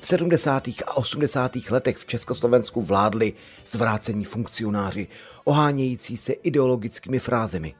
V 0.00 0.06
70. 0.06 0.68
a 0.86 0.96
80. 0.96 1.56
letech 1.70 1.96
v 1.96 2.06
Československu 2.06 2.82
vládli 2.82 3.32
zvrácení 3.66 4.24
funkcionáři, 4.24 5.06
ohánějící 5.44 6.16
se 6.16 6.32
ideologickými 6.32 7.18
frázemi. 7.18 7.74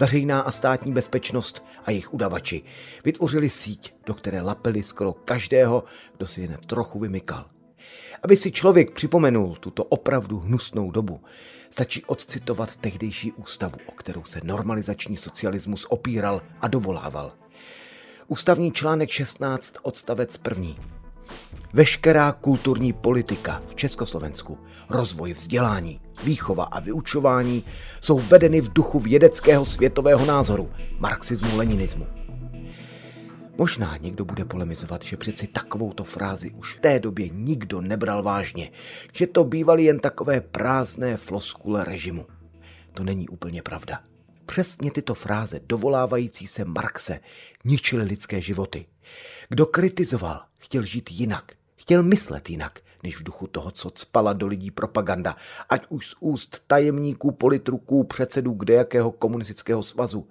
Veřejná 0.00 0.40
a 0.40 0.52
státní 0.52 0.92
bezpečnost 0.92 1.64
a 1.84 1.90
jejich 1.90 2.14
udavači 2.14 2.62
vytvořili 3.04 3.50
síť, 3.50 3.94
do 4.06 4.14
které 4.14 4.42
lapeli 4.42 4.82
skoro 4.82 5.12
každého, 5.12 5.84
kdo 6.16 6.26
si 6.26 6.40
jen 6.40 6.58
trochu 6.66 6.98
vymykal. 6.98 7.44
Aby 8.22 8.36
si 8.36 8.52
člověk 8.52 8.90
připomenul 8.90 9.56
tuto 9.60 9.84
opravdu 9.84 10.38
hnusnou 10.38 10.90
dobu, 10.90 11.20
stačí 11.70 12.04
odcitovat 12.04 12.76
tehdejší 12.76 13.32
ústavu, 13.32 13.76
o 13.86 13.92
kterou 13.92 14.24
se 14.24 14.40
normalizační 14.44 15.16
socialismus 15.16 15.86
opíral 15.88 16.42
a 16.60 16.68
dovolával. 16.68 17.32
Ústavní 18.28 18.72
článek 18.72 19.10
16 19.10 19.74
odstavec 19.82 20.40
1. 20.48 20.68
Veškerá 21.72 22.32
kulturní 22.32 22.92
politika 22.92 23.62
v 23.66 23.74
Československu, 23.74 24.58
rozvoj 24.88 25.32
vzdělání, 25.32 26.00
výchova 26.24 26.64
a 26.64 26.80
vyučování 26.80 27.64
jsou 28.00 28.18
vedeny 28.18 28.60
v 28.60 28.72
duchu 28.72 28.98
vědeckého 28.98 29.64
světového 29.64 30.26
názoru, 30.26 30.70
marxismu, 30.98 31.56
leninismu. 31.56 32.19
Možná 33.60 33.96
někdo 33.96 34.24
bude 34.24 34.44
polemizovat, 34.44 35.02
že 35.02 35.16
přeci 35.16 35.46
takovouto 35.46 36.04
frázi 36.04 36.50
už 36.50 36.76
v 36.76 36.80
té 36.80 36.98
době 36.98 37.28
nikdo 37.28 37.80
nebral 37.80 38.22
vážně, 38.22 38.70
že 39.12 39.26
to 39.26 39.44
bývaly 39.44 39.84
jen 39.84 39.98
takové 39.98 40.40
prázdné 40.40 41.16
floskule 41.16 41.84
režimu. 41.84 42.26
To 42.92 43.04
není 43.04 43.28
úplně 43.28 43.62
pravda. 43.62 44.00
Přesně 44.46 44.90
tyto 44.90 45.14
fráze, 45.14 45.60
dovolávající 45.66 46.46
se 46.46 46.64
Marxe, 46.64 47.20
ničily 47.64 48.04
lidské 48.04 48.40
životy. 48.40 48.86
Kdo 49.48 49.66
kritizoval, 49.66 50.40
chtěl 50.58 50.82
žít 50.82 51.10
jinak, 51.10 51.52
chtěl 51.76 52.02
myslet 52.02 52.50
jinak, 52.50 52.80
než 53.02 53.20
v 53.20 53.22
duchu 53.22 53.46
toho, 53.46 53.70
co 53.70 53.90
cpala 53.90 54.32
do 54.32 54.46
lidí 54.46 54.70
propaganda, 54.70 55.36
ať 55.68 55.86
už 55.88 56.08
z 56.08 56.14
úst 56.20 56.62
tajemníků, 56.66 57.30
politruků, 57.30 58.04
předsedů 58.04 58.52
kdejakého 58.52 59.12
komunistického 59.12 59.82
svazu. 59.82 60.28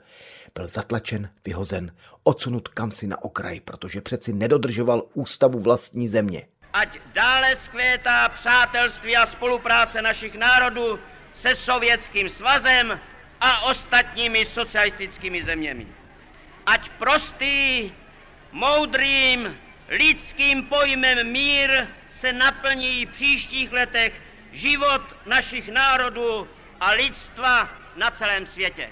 Byl 0.56 0.68
zatlačen, 0.68 1.29
vyhozen, 1.46 1.96
odsunut 2.24 2.68
kamsi 2.68 3.08
na 3.08 3.24
okraj, 3.24 3.60
protože 3.60 4.01
přeci 4.01 4.34
nedodržoval 4.34 5.03
ústavu 5.13 5.60
vlastní 5.60 6.08
země. 6.08 6.48
Ať 6.74 7.00
dále 7.13 7.56
skvětá 7.56 8.29
přátelství 8.29 9.18
a 9.18 9.25
spolupráce 9.25 10.01
našich 10.01 10.36
národů 10.36 11.00
se 11.34 11.56
Sovětským 11.56 12.29
svazem 12.29 13.00
a 13.41 13.62
ostatními 13.62 14.46
socialistickými 14.46 15.44
zeměmi. 15.44 15.88
Ať 16.65 16.89
prostý, 16.89 17.91
moudrým, 18.51 19.58
lidským 19.88 20.63
pojmem 20.63 21.32
mír 21.32 21.88
se 22.10 22.34
naplní 22.34 23.06
v 23.06 23.10
příštích 23.10 23.72
letech 23.72 24.22
život 24.51 25.01
našich 25.25 25.70
národů 25.70 26.48
a 26.79 26.91
lidstva 26.91 27.70
na 27.96 28.12
celém 28.12 28.48
světě. 28.48 28.89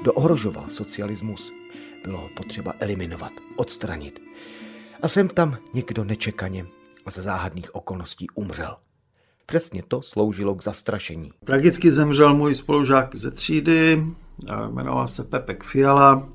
Kdo 0.00 0.12
ohrožoval 0.14 0.68
socialismus, 0.68 1.52
bylo 2.04 2.18
ho 2.18 2.28
potřeba 2.36 2.74
eliminovat, 2.78 3.32
odstranit. 3.56 4.20
A 5.02 5.08
sem 5.08 5.28
tam 5.28 5.56
někdo 5.74 6.04
nečekaně 6.04 6.66
a 7.06 7.10
ze 7.10 7.22
záhadných 7.22 7.74
okolností 7.74 8.26
umřel. 8.34 8.76
Přesně 9.46 9.82
to 9.88 10.02
sloužilo 10.02 10.54
k 10.54 10.62
zastrašení. 10.62 11.32
Tragicky 11.44 11.90
zemřel 11.90 12.34
můj 12.34 12.54
spolužák 12.54 13.14
ze 13.16 13.30
třídy, 13.30 14.06
jmenoval 14.70 15.08
se 15.08 15.24
Pepek 15.24 15.64
Fiala. 15.64 16.28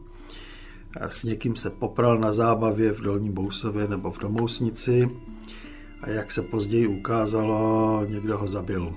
S 1.08 1.24
někým 1.24 1.55
se 1.55 1.70
popral 1.70 2.20
na 2.20 2.32
zábavě 2.32 2.91
v 2.91 3.01
Dolním 3.01 3.34
Bousově 3.34 3.88
nebo 3.88 4.12
v 4.12 4.20
Domousnici 4.20 5.10
a 6.05 6.09
jak 6.09 6.31
se 6.31 6.41
později 6.41 6.88
ukázalo, 6.88 8.05
někdo 8.09 8.38
ho 8.38 8.47
zabil. 8.47 8.93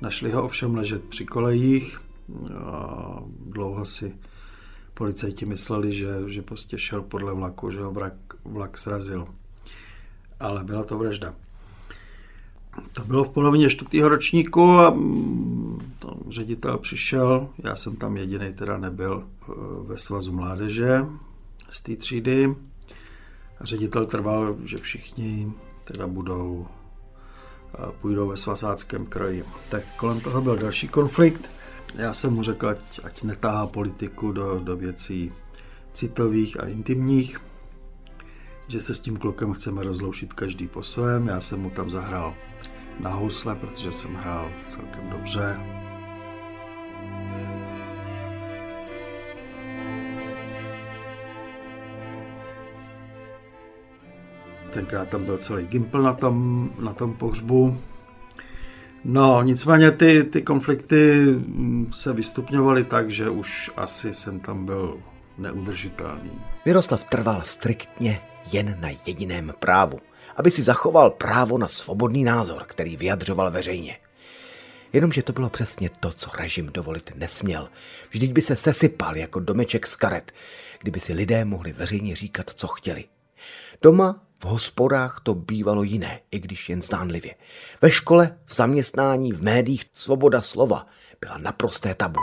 Našli 0.00 0.30
ho 0.30 0.44
ovšem 0.44 0.74
ležet 0.74 1.04
při 1.04 1.26
kolejích. 1.26 2.00
Dlouho 3.46 3.84
si 3.84 4.16
policajti 4.94 5.46
mysleli, 5.46 5.94
že, 5.94 6.08
že 6.26 6.42
prostě 6.42 6.78
šel 6.78 7.02
podle 7.02 7.34
vlaku, 7.34 7.70
že 7.70 7.80
ho 7.80 7.90
vlak, 7.90 8.14
vlak 8.44 8.78
srazil. 8.78 9.28
Ale 10.40 10.64
byla 10.64 10.84
to 10.84 10.98
vražda. 10.98 11.34
To 12.92 13.04
bylo 13.04 13.24
v 13.24 13.30
polovině 13.30 13.70
čtvrtého 13.70 14.08
ročníku 14.08 14.70
a 14.70 14.90
mm, 14.90 15.92
tam 15.98 16.14
ředitel 16.28 16.78
přišel, 16.78 17.48
já 17.64 17.76
jsem 17.76 17.96
tam 17.96 18.16
jediný 18.16 18.52
teda 18.52 18.78
nebyl 18.78 19.24
e, 19.24 19.52
ve 19.82 19.98
svazu 19.98 20.32
mládeže 20.32 21.06
z 21.70 21.80
té 21.80 21.96
třídy. 21.96 22.54
A 23.60 23.64
ředitel 23.64 24.06
trval, 24.06 24.56
že 24.64 24.78
všichni 24.78 25.52
teda 25.84 26.06
budou, 26.06 26.66
půjdou 28.00 28.28
ve 28.28 28.36
svazáckém 28.36 29.06
kraji. 29.06 29.44
Tak 29.68 29.82
kolem 29.96 30.20
toho 30.20 30.40
byl 30.40 30.56
další 30.56 30.88
konflikt. 30.88 31.50
Já 31.94 32.14
jsem 32.14 32.32
mu 32.32 32.42
řekl, 32.42 32.68
ať, 32.68 33.00
ať 33.04 33.22
netáhá 33.22 33.66
politiku 33.66 34.32
do, 34.32 34.58
do 34.58 34.76
věcí 34.76 35.32
citových 35.92 36.60
a 36.60 36.66
intimních, 36.66 37.40
že 38.68 38.80
se 38.80 38.94
s 38.94 39.00
tím 39.00 39.16
klukem 39.16 39.52
chceme 39.52 39.82
rozloušit 39.82 40.32
každý 40.32 40.68
po 40.68 40.82
svém. 40.82 41.26
Já 41.26 41.40
jsem 41.40 41.60
mu 41.60 41.70
tam 41.70 41.90
zahrál 41.90 42.34
na 43.00 43.10
housle, 43.10 43.54
protože 43.54 43.92
jsem 43.92 44.14
hrál 44.14 44.50
celkem 44.68 45.10
dobře. 45.10 45.60
Tenkrát 54.72 55.08
tam 55.08 55.24
byl 55.24 55.38
celý 55.38 55.66
Gimpl 55.66 56.02
na 56.02 56.12
tom, 56.12 56.70
na 56.80 56.92
tom 56.92 57.14
pohřbu. 57.14 57.78
No, 59.04 59.42
nicméně 59.42 59.90
ty, 59.90 60.24
ty 60.24 60.42
konflikty 60.42 61.26
se 61.90 62.12
vystupňovaly 62.12 62.84
tak, 62.84 63.10
že 63.10 63.30
už 63.30 63.70
asi 63.76 64.14
jsem 64.14 64.40
tam 64.40 64.66
byl 64.66 64.98
neudržitelný. 65.38 66.30
Miroslav 66.64 67.04
trval 67.04 67.42
striktně 67.44 68.20
jen 68.52 68.76
na 68.80 68.88
jediném 69.06 69.52
právu– 69.58 69.98
aby 70.36 70.50
si 70.50 70.62
zachoval 70.62 71.10
právo 71.10 71.58
na 71.58 71.68
svobodný 71.68 72.24
názor, 72.24 72.64
který 72.66 72.96
vyjadřoval 72.96 73.50
veřejně. 73.50 73.98
Jenomže 74.92 75.22
to 75.22 75.32
bylo 75.32 75.50
přesně 75.50 75.90
to, 76.00 76.12
co 76.12 76.30
režim 76.38 76.70
dovolit 76.74 77.12
nesměl. 77.14 77.68
Vždyť 78.10 78.32
by 78.32 78.40
se 78.40 78.56
sesypal 78.56 79.16
jako 79.16 79.40
domeček 79.40 79.86
z 79.86 79.96
karet, 79.96 80.32
kdyby 80.80 81.00
si 81.00 81.12
lidé 81.12 81.44
mohli 81.44 81.72
veřejně 81.72 82.16
říkat, 82.16 82.50
co 82.56 82.68
chtěli. 82.68 83.04
Doma, 83.82 84.22
v 84.42 84.44
hospodách 84.44 85.20
to 85.22 85.34
bývalo 85.34 85.82
jiné, 85.82 86.20
i 86.30 86.38
když 86.38 86.68
jen 86.68 86.82
zdánlivě. 86.82 87.34
Ve 87.82 87.90
škole, 87.90 88.38
v 88.46 88.54
zaměstnání, 88.54 89.32
v 89.32 89.42
médiích 89.42 89.84
svoboda 89.92 90.42
slova 90.42 90.86
byla 91.20 91.38
naprosté 91.38 91.94
tabu. 91.94 92.20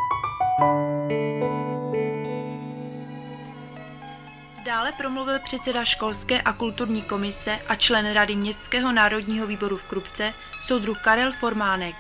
Dále 4.66 4.92
promluvil 4.98 5.40
předseda 5.40 5.86
školské 5.86 6.42
a 6.42 6.54
kulturní 6.54 7.02
komise 7.02 7.60
a 7.68 7.76
člen 7.76 8.14
Rady 8.14 8.36
Městského 8.36 8.92
národního 8.92 9.48
výboru 9.48 9.78
v 9.78 9.84
Krupce, 9.84 10.34
soudruh 10.62 11.02
Karel 11.04 11.32
Formánek. 11.32 11.96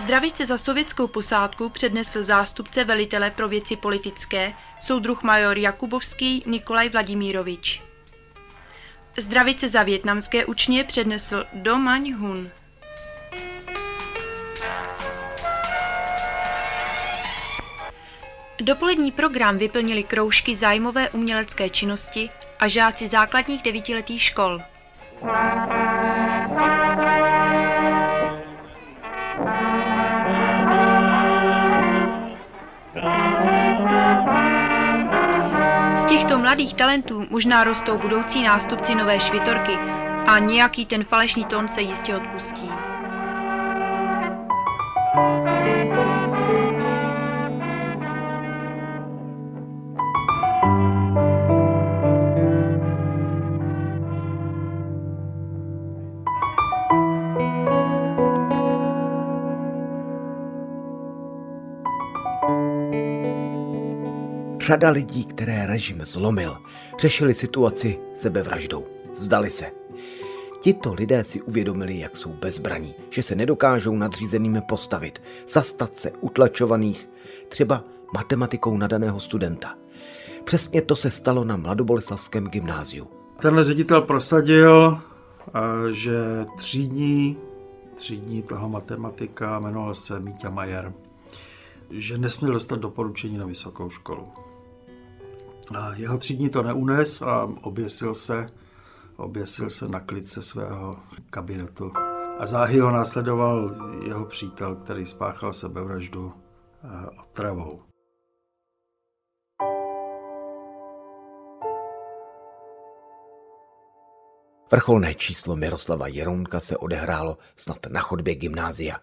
Zdravice 0.00 0.46
za 0.46 0.58
sovětskou 0.58 1.06
posádku 1.06 1.68
přednesl 1.68 2.24
zástupce 2.24 2.84
velitele 2.84 3.30
pro 3.30 3.48
věci 3.48 3.76
politické, 3.76 4.52
soudruh 4.82 5.22
major 5.22 5.58
Jakubovský 5.58 6.42
Nikolaj 6.46 6.88
Vladimírovič. 6.88 7.82
Zdravice 9.18 9.68
za 9.68 9.82
větnamské 9.82 10.44
učně 10.46 10.84
přednesl 10.84 11.44
Do 11.52 11.76
Maň 11.78 12.12
Hun. 12.12 12.50
Dopolední 18.60 19.12
program 19.12 19.58
vyplnili 19.58 20.02
kroužky 20.02 20.54
zájmové 20.54 21.10
umělecké 21.10 21.70
činnosti 21.70 22.30
a 22.58 22.68
žáci 22.68 23.08
základních 23.08 23.62
devítiletých 23.62 24.22
škol. 24.22 24.58
Z 24.58 25.24
těchto 25.24 26.01
mladých 36.52 36.74
talentů 36.74 37.26
možná 37.30 37.64
rostou 37.64 37.98
budoucí 37.98 38.42
nástupci 38.42 38.94
nové 38.94 39.20
švitorky 39.20 39.72
a 40.26 40.38
nějaký 40.38 40.86
ten 40.86 41.04
falešný 41.04 41.44
tón 41.44 41.68
se 41.68 41.82
jistě 41.82 42.16
odpustí. 42.16 42.70
Řada 64.62 64.90
lidí, 64.90 65.24
které 65.24 65.66
režim 65.66 66.04
zlomil, 66.04 66.58
řešili 67.00 67.34
situaci 67.34 67.98
sebevraždou. 68.14 68.84
Zdali 69.16 69.50
se. 69.50 69.66
Tito 70.60 70.94
lidé 70.94 71.24
si 71.24 71.42
uvědomili, 71.42 71.98
jak 71.98 72.16
jsou 72.16 72.32
bezbraní, 72.32 72.94
že 73.10 73.22
se 73.22 73.34
nedokážou 73.34 73.96
nadřízeným 73.96 74.62
postavit, 74.68 75.22
zastat 75.48 75.98
se 75.98 76.10
utlačovaných, 76.20 77.08
třeba 77.48 77.84
matematikou 78.14 78.76
nadaného 78.76 79.20
studenta. 79.20 79.74
Přesně 80.44 80.82
to 80.82 80.96
se 80.96 81.10
stalo 81.10 81.44
na 81.44 81.56
Mladoboleslavském 81.56 82.44
gymnáziu. 82.44 83.08
Tenhle 83.40 83.64
ředitel 83.64 84.02
prosadil, 84.02 84.98
eh, 84.98 85.94
že 85.94 86.16
třídní, 86.56 87.36
třídní 87.94 88.42
toho 88.42 88.68
matematika 88.68 89.58
jmenoval 89.58 89.94
se 89.94 90.20
Míťa 90.20 90.50
Majer, 90.50 90.92
že 91.90 92.18
nesměl 92.18 92.52
dostat 92.52 92.78
doporučení 92.78 93.38
na 93.38 93.46
vysokou 93.46 93.90
školu. 93.90 94.28
Jeho 95.94 96.18
třídní 96.18 96.48
to 96.48 96.62
neunes 96.62 97.22
a 97.22 97.48
oběsil 97.62 98.14
se, 98.14 98.46
oběsil 99.16 99.70
se 99.70 99.88
na 99.88 100.00
klice 100.00 100.42
svého 100.42 100.96
kabinetu 101.30 101.92
a 102.38 102.46
záhy 102.46 102.80
ho 102.80 102.90
následoval 102.90 103.76
jeho 104.06 104.24
přítel, 104.24 104.76
který 104.76 105.06
spáchal 105.06 105.52
sebevraždu 105.52 106.32
eh, 106.84 107.06
otravou. 107.20 107.91
Vrcholné 114.72 115.14
číslo 115.14 115.56
Miroslava 115.56 116.06
Jerounka 116.06 116.60
se 116.60 116.76
odehrálo 116.76 117.38
snad 117.56 117.86
na 117.90 118.00
chodbě 118.00 118.34
gymnázia. 118.34 119.00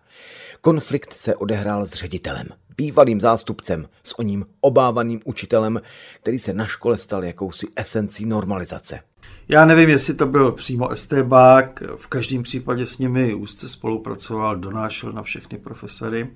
Konflikt 0.62 1.14
se 1.14 1.36
odehrál 1.36 1.86
s 1.88 1.94
ředitelem, 1.94 2.48
bývalým 2.78 3.22
zástupcem, 3.22 3.90
s 4.04 4.20
oním 4.20 4.46
obávaným 4.62 5.22
učitelem, 5.26 5.82
který 6.22 6.40
se 6.40 6.54
na 6.54 6.66
škole 6.66 6.98
stal 6.98 7.24
jakousi 7.24 7.68
esencí 7.76 8.26
normalizace. 8.26 9.00
Já 9.48 9.66
nevím, 9.66 9.90
jestli 9.90 10.14
to 10.14 10.26
byl 10.26 10.52
přímo 10.52 10.90
estébák, 10.90 11.84
v 11.96 12.08
každém 12.08 12.44
případě 12.44 12.86
s 12.86 12.98
nimi 12.98 13.34
úzce 13.34 13.70
spolupracoval, 13.70 14.56
donášel 14.56 15.12
na 15.12 15.24
všechny 15.24 15.58
profesory 15.58 16.30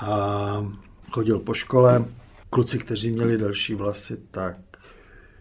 a 0.00 0.66
chodil 1.10 1.38
po 1.38 1.54
škole. 1.54 2.04
Kluci, 2.50 2.78
kteří 2.78 3.10
měli 3.10 3.38
další 3.38 3.74
vlasy, 3.74 4.16
tak 4.30 4.56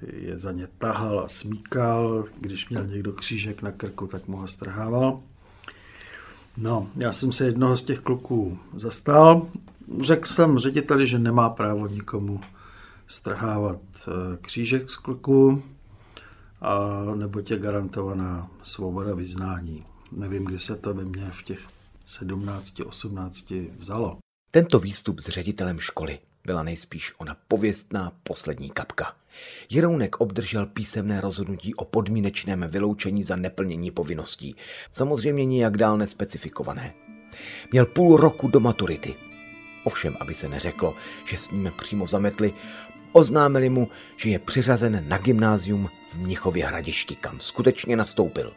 je 0.02 0.38
za 0.38 0.52
ně 0.52 0.68
tahal 0.78 1.20
a 1.20 1.28
smíkal. 1.28 2.26
Když 2.40 2.70
měl 2.70 2.88
někdo 2.88 3.14
křížek 3.14 3.62
na 3.62 3.72
krku, 3.72 4.08
tak 4.08 4.28
mu 4.28 4.38
ho 4.38 4.48
strhával. 4.48 5.20
No, 6.58 6.90
já 6.96 7.14
jsem 7.14 7.32
se 7.32 7.46
jednoho 7.46 7.78
z 7.78 7.84
těch 7.84 8.00
kluků 8.00 8.60
zastal. 8.76 9.48
Řekl 10.00 10.28
jsem 10.28 10.60
řediteli, 10.60 11.08
že 11.08 11.20
nemá 11.20 11.50
právo 11.50 11.88
nikomu 11.88 12.42
strhávat 13.08 13.80
eh, 14.08 14.38
křížek 14.42 14.90
z 14.90 14.96
kluku, 14.96 15.64
a 16.62 17.04
nebo 17.16 17.42
tě 17.42 17.58
garantovaná 17.58 18.52
svoboda 18.64 19.16
vyznání. 19.16 19.86
Nevím, 20.12 20.46
kdy 20.46 20.60
se 20.60 20.76
to 20.76 20.94
ve 20.94 21.06
mně 21.06 21.32
v 21.32 21.44
těch 21.44 21.60
17, 22.06 22.80
18 22.80 23.54
vzalo. 23.80 24.18
Tento 24.52 24.80
výstup 24.80 25.20
s 25.20 25.28
ředitelem 25.28 25.80
školy 25.80 26.20
byla 26.46 26.64
nejspíš 26.64 27.14
ona 27.18 27.38
pověstná 27.48 28.12
poslední 28.24 28.70
kapka. 28.70 29.16
Jirounek 29.70 30.22
obdržel 30.22 30.66
písemné 30.66 31.22
rozhodnutí 31.22 31.76
o 31.76 31.86
podmínečném 31.86 32.66
vyloučení 32.68 33.24
za 33.24 33.36
neplnění 33.36 33.92
povinností, 33.92 34.56
samozřejmě 34.92 35.46
nijak 35.46 35.78
dál 35.78 35.98
nespecifikované. 35.98 36.94
Měl 37.72 37.86
půl 37.86 38.18
roku 38.18 38.48
do 38.48 38.60
maturity. 38.60 39.16
Ovšem, 39.84 40.18
aby 40.20 40.36
se 40.36 40.50
neřeklo, 40.50 40.96
že 41.26 41.38
s 41.38 41.52
ním 41.52 41.72
přímo 41.80 42.08
zametli, 42.08 42.54
oznámili 43.12 43.70
mu, 43.70 43.90
že 44.18 44.30
je 44.30 44.40
přiřazen 44.40 45.04
na 45.08 45.18
gymnázium 45.18 45.90
v 46.12 46.18
Mnichově 46.18 46.68
hradišti, 46.68 47.16
kam 47.16 47.40
skutečně 47.40 47.96
nastoupil. 47.96 48.54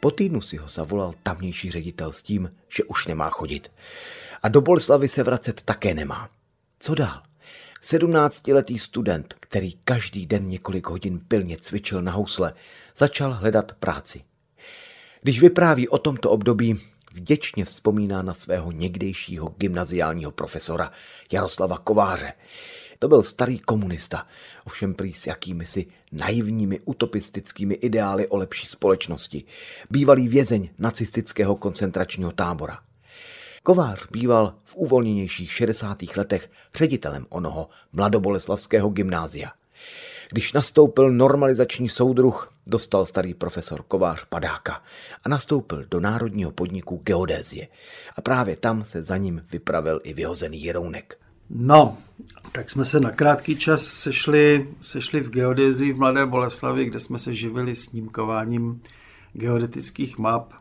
Po 0.00 0.10
týdnu 0.10 0.40
si 0.40 0.56
ho 0.56 0.68
zavolal 0.68 1.14
tamnější 1.22 1.70
ředitel 1.70 2.12
s 2.12 2.22
tím, 2.22 2.52
že 2.68 2.84
už 2.84 3.06
nemá 3.06 3.30
chodit. 3.30 3.72
A 4.42 4.48
do 4.48 4.60
Boleslavy 4.60 5.08
se 5.08 5.22
vracet 5.22 5.62
také 5.62 5.94
nemá. 5.94 6.28
Co 6.78 6.94
dál? 6.94 7.27
Sedmnáctiletý 7.80 8.78
student, 8.78 9.34
který 9.40 9.72
každý 9.84 10.26
den 10.26 10.48
několik 10.48 10.86
hodin 10.86 11.20
pilně 11.28 11.56
cvičil 11.56 12.02
na 12.02 12.12
housle, 12.12 12.54
začal 12.96 13.34
hledat 13.34 13.72
práci. 13.72 14.24
Když 15.22 15.40
vypráví 15.40 15.88
o 15.88 15.98
tomto 15.98 16.30
období, 16.30 16.80
vděčně 17.14 17.64
vzpomíná 17.64 18.22
na 18.22 18.34
svého 18.34 18.72
někdejšího 18.72 19.54
gymnaziálního 19.58 20.30
profesora 20.30 20.92
Jaroslava 21.32 21.78
Kováře. 21.78 22.32
To 22.98 23.08
byl 23.08 23.22
starý 23.22 23.58
komunista, 23.58 24.26
ovšem 24.64 24.94
prý 24.94 25.14
s 25.14 25.26
jakými 25.26 25.66
si 25.66 25.86
naivními 26.12 26.80
utopistickými 26.84 27.74
ideály 27.74 28.28
o 28.28 28.36
lepší 28.36 28.66
společnosti. 28.66 29.44
Bývalý 29.90 30.28
vězeň 30.28 30.68
nacistického 30.78 31.56
koncentračního 31.56 32.32
tábora. 32.32 32.78
Kovář 33.68 34.06
býval 34.10 34.54
v 34.64 34.76
uvolněnějších 34.76 35.52
60. 35.52 35.98
letech 36.16 36.50
ředitelem 36.74 37.26
onoho 37.28 37.68
mladoboleslavského 37.92 38.88
gymnázia. 38.88 39.52
Když 40.30 40.52
nastoupil 40.52 41.10
normalizační 41.10 41.88
soudruh, 41.88 42.52
dostal 42.66 43.06
starý 43.06 43.34
profesor 43.34 43.82
Kovář 43.88 44.24
padáka 44.24 44.82
a 45.24 45.28
nastoupil 45.28 45.84
do 45.90 46.00
národního 46.00 46.50
podniku 46.50 47.00
geodézie. 47.04 47.68
A 48.16 48.20
právě 48.20 48.56
tam 48.56 48.84
se 48.84 49.02
za 49.02 49.16
ním 49.16 49.46
vypravil 49.52 50.00
i 50.04 50.14
vyhozený 50.14 50.62
Jerounek. 50.62 51.18
No, 51.50 51.98
tak 52.52 52.70
jsme 52.70 52.84
se 52.84 53.00
na 53.00 53.10
krátký 53.10 53.56
čas 53.56 53.82
sešli, 53.82 54.68
sešli 54.80 55.20
v 55.20 55.30
geodézii 55.30 55.92
v 55.92 55.98
Mladé 55.98 56.26
Boleslavi, 56.26 56.84
kde 56.84 57.00
jsme 57.00 57.18
se 57.18 57.34
živili 57.34 57.76
snímkováním 57.76 58.82
geodetických 59.32 60.18
map 60.18 60.52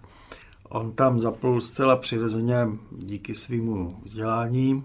On 0.69 0.91
tam 0.91 1.19
zaplul 1.19 1.62
zcela 1.62 1.95
přirozeně 1.95 2.67
díky 2.91 3.36
svýmu 3.36 3.99
vzdělání. 4.03 4.84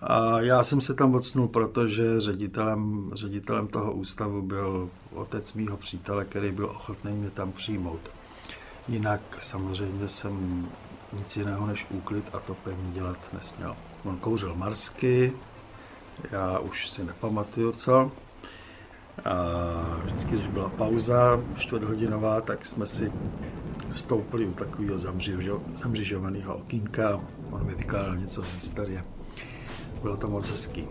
A 0.00 0.40
já 0.40 0.64
jsem 0.64 0.80
se 0.80 0.94
tam 0.94 1.14
odsnul, 1.14 1.48
protože 1.48 2.20
ředitelem, 2.20 3.10
ředitelem 3.14 3.68
toho 3.68 3.92
ústavu 3.92 4.42
byl 4.42 4.90
otec 5.14 5.52
mýho 5.52 5.76
přítele, 5.76 6.24
který 6.24 6.52
byl 6.52 6.66
ochotný 6.66 7.12
mě 7.12 7.30
tam 7.30 7.52
přijmout. 7.52 8.10
Jinak 8.88 9.20
samozřejmě 9.38 10.08
jsem 10.08 10.66
nic 11.18 11.36
jiného 11.36 11.66
než 11.66 11.86
úklid 11.90 12.30
a 12.32 12.40
topení 12.40 12.92
dělat 12.92 13.18
nesměl. 13.32 13.76
On 14.04 14.16
kouřil 14.16 14.54
marsky, 14.54 15.32
já 16.30 16.58
už 16.58 16.88
si 16.88 17.04
nepamatuju 17.04 17.72
co. 17.72 18.12
A 19.24 19.34
vždycky, 20.04 20.34
když 20.34 20.46
byla 20.46 20.68
pauza 20.68 21.40
čtvrthodinová, 21.56 22.40
tak 22.40 22.66
jsme 22.66 22.86
si 22.86 23.12
stoupili 23.94 24.46
u 24.46 24.52
takového 24.52 24.98
zamřižovaného 25.74 26.56
okýnka. 26.56 27.20
On 27.50 27.66
mi 27.66 27.74
vykládal 27.74 28.16
něco 28.16 28.42
z 28.42 28.52
historie. 28.52 29.04
Bylo 30.02 30.16
to 30.16 30.28
moc 30.28 30.50
hezký. 30.50 30.88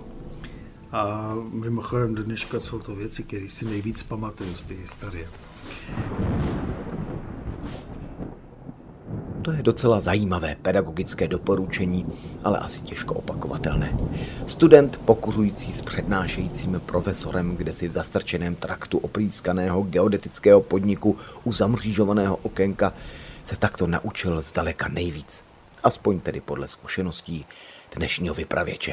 A 0.92 1.34
mimochodem 1.52 2.16
do 2.16 2.24
dneška 2.24 2.60
jsou 2.60 2.80
to 2.80 2.96
věci, 2.96 3.24
které 3.24 3.48
si 3.48 3.66
nejvíc 3.66 4.04
pamatuju 4.04 4.56
z 4.56 4.66
té 4.66 4.74
historie. 4.74 5.28
To 9.44 9.52
je 9.52 9.64
docela 9.64 10.02
zajímavé 10.02 10.56
pedagogické 10.62 11.28
doporučení, 11.28 12.06
ale 12.44 12.60
asi 12.60 12.80
těžko 12.80 13.14
opakovatelné. 13.14 13.98
Student 14.48 14.98
pokuřující 14.98 15.74
s 15.74 15.82
přednášejícím 15.82 16.82
profesorem 16.86 17.56
kde 17.56 17.74
si 17.74 17.88
v 17.88 17.92
zastrčeném 17.92 18.56
traktu 18.56 18.98
oprýskaného 18.98 19.82
geodetického 19.82 20.62
podniku 20.62 21.18
u 21.44 21.54
zamřížovaného 21.54 22.36
okénka 22.36 22.94
se 23.46 23.56
takto 23.56 23.88
naučil 23.88 24.42
zdaleka 24.42 24.88
nejvíc. 24.88 25.44
Aspoň 25.84 26.20
tedy 26.20 26.42
podle 26.42 26.68
zkušeností 26.68 27.46
dnešního 27.96 28.36
vypravěče. 28.36 28.92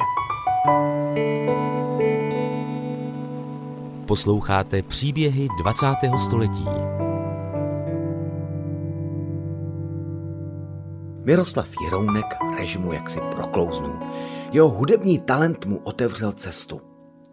Posloucháte 4.06 4.82
příběhy 4.82 5.48
20. 5.62 5.86
století. 6.18 6.64
Miroslav 11.24 11.68
Jirounek 11.80 12.26
režimu 12.59 12.92
jaksi 12.92 13.20
proklouznul. 13.30 13.98
Jeho 14.52 14.68
hudební 14.68 15.18
talent 15.18 15.66
mu 15.66 15.80
otevřel 15.85 16.33
cestu. 16.33 16.80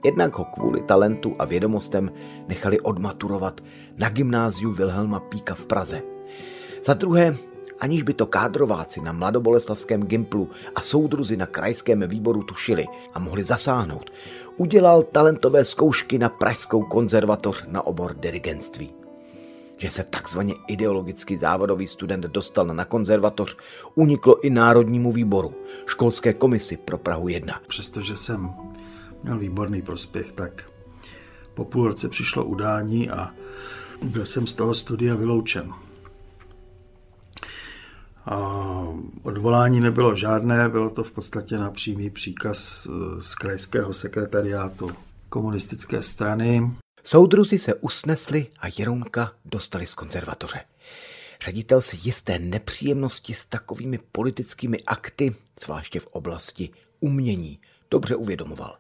Jednak 0.06 0.38
ho 0.38 0.46
kvůli 0.46 0.82
talentu 0.82 1.36
a 1.40 1.46
vědomostem 1.46 2.12
nechali 2.48 2.80
odmaturovat 2.80 3.62
na 3.98 4.10
gymnáziu 4.10 4.72
Wilhelma 4.72 5.20
Píka 5.20 5.56
v 5.56 5.66
Praze. 5.66 6.02
Za 6.84 6.94
druhé, 6.94 7.36
aniž 7.80 8.04
by 8.04 8.14
to 8.14 8.26
kádrováci 8.26 9.02
na 9.02 9.12
mladoboleslavském 9.12 10.04
Gimplu 10.04 10.50
a 10.76 10.82
soudruzi 10.82 11.38
na 11.38 11.46
krajském 11.46 12.04
výboru 12.08 12.44
tušili 12.44 12.86
a 13.14 13.20
mohli 13.20 13.44
zasáhnout, 13.44 14.10
udělal 14.58 15.04
talentové 15.04 15.66
zkoušky 15.66 16.18
na 16.18 16.30
Pražskou 16.30 16.84
konzervatoř 16.84 17.66
na 17.68 17.88
obor 17.88 18.16
dirigentství 18.16 19.07
že 19.78 19.92
se 19.92 20.04
takzvaně 20.04 20.54
ideologicky 20.68 21.38
závodový 21.38 21.88
student 21.88 22.24
dostal 22.24 22.66
na 22.66 22.86
konzervatoř, 22.86 23.58
uniklo 23.96 24.40
i 24.46 24.50
Národnímu 24.50 25.12
výboru, 25.12 25.56
školské 25.86 26.34
komisi 26.34 26.78
pro 26.78 26.98
Prahu 26.98 27.28
1. 27.28 27.62
Přestože 27.68 28.18
jsem 28.18 28.50
měl 29.24 29.40
výborný 29.40 29.82
prospěch, 29.82 30.32
tak 30.32 30.72
po 31.54 31.66
půl 31.66 31.88
roce 31.88 32.10
přišlo 32.10 32.46
udání 32.46 33.10
a 33.10 33.32
byl 34.04 34.26
jsem 34.26 34.48
z 34.48 34.54
toho 34.54 34.76
studia 34.76 35.16
vyloučen. 35.16 35.74
A 38.26 38.38
odvolání 39.24 39.80
nebylo 39.80 40.16
žádné, 40.16 40.70
bylo 40.70 40.90
to 40.90 41.04
v 41.04 41.12
podstatě 41.12 41.58
na 41.58 41.72
přímý 41.72 42.10
příkaz 42.10 42.88
eh, 42.90 43.22
z 43.22 43.36
krajského 43.36 43.94
sekretariátu 43.94 44.90
komunistické 45.30 46.04
strany. 46.04 46.72
Soudruzi 47.10 47.58
se 47.58 47.74
usnesli 47.74 48.48
a 48.60 48.68
Jerounka 48.78 49.34
dostali 49.46 49.88
z 49.88 49.94
konzervatoře. 49.94 50.60
Ředitel 51.42 51.82
si 51.82 51.98
jisté 52.04 52.40
nepříjemnosti 52.40 53.34
s 53.34 53.46
takovými 53.46 54.00
politickými 54.12 54.78
akty, 54.88 55.36
zvláště 55.64 56.00
v 56.00 56.08
oblasti 56.08 56.70
umění, 57.00 57.60
dobře 57.92 58.16
uvědomoval. 58.16 58.78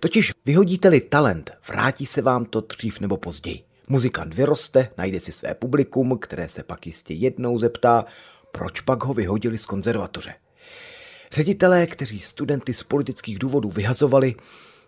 Totiž 0.00 0.32
vyhodíte-li 0.44 1.00
talent, 1.00 1.50
vrátí 1.68 2.06
se 2.06 2.22
vám 2.22 2.44
to 2.44 2.60
dřív 2.60 3.00
nebo 3.00 3.16
později. 3.16 3.64
Muzikant 3.88 4.34
vyroste, 4.34 4.88
najde 4.98 5.20
si 5.20 5.32
své 5.32 5.54
publikum, 5.54 6.18
které 6.18 6.48
se 6.48 6.62
pak 6.62 6.86
jistě 6.86 7.14
jednou 7.14 7.58
zeptá, 7.58 8.04
proč 8.52 8.80
pak 8.80 9.04
ho 9.04 9.14
vyhodili 9.14 9.58
z 9.58 9.66
konzervatoře. 9.66 10.34
Ředitelé, 11.32 11.86
kteří 11.86 12.20
studenty 12.20 12.74
z 12.74 12.82
politických 12.82 13.38
důvodů 13.38 13.70
vyhazovali, 13.70 14.34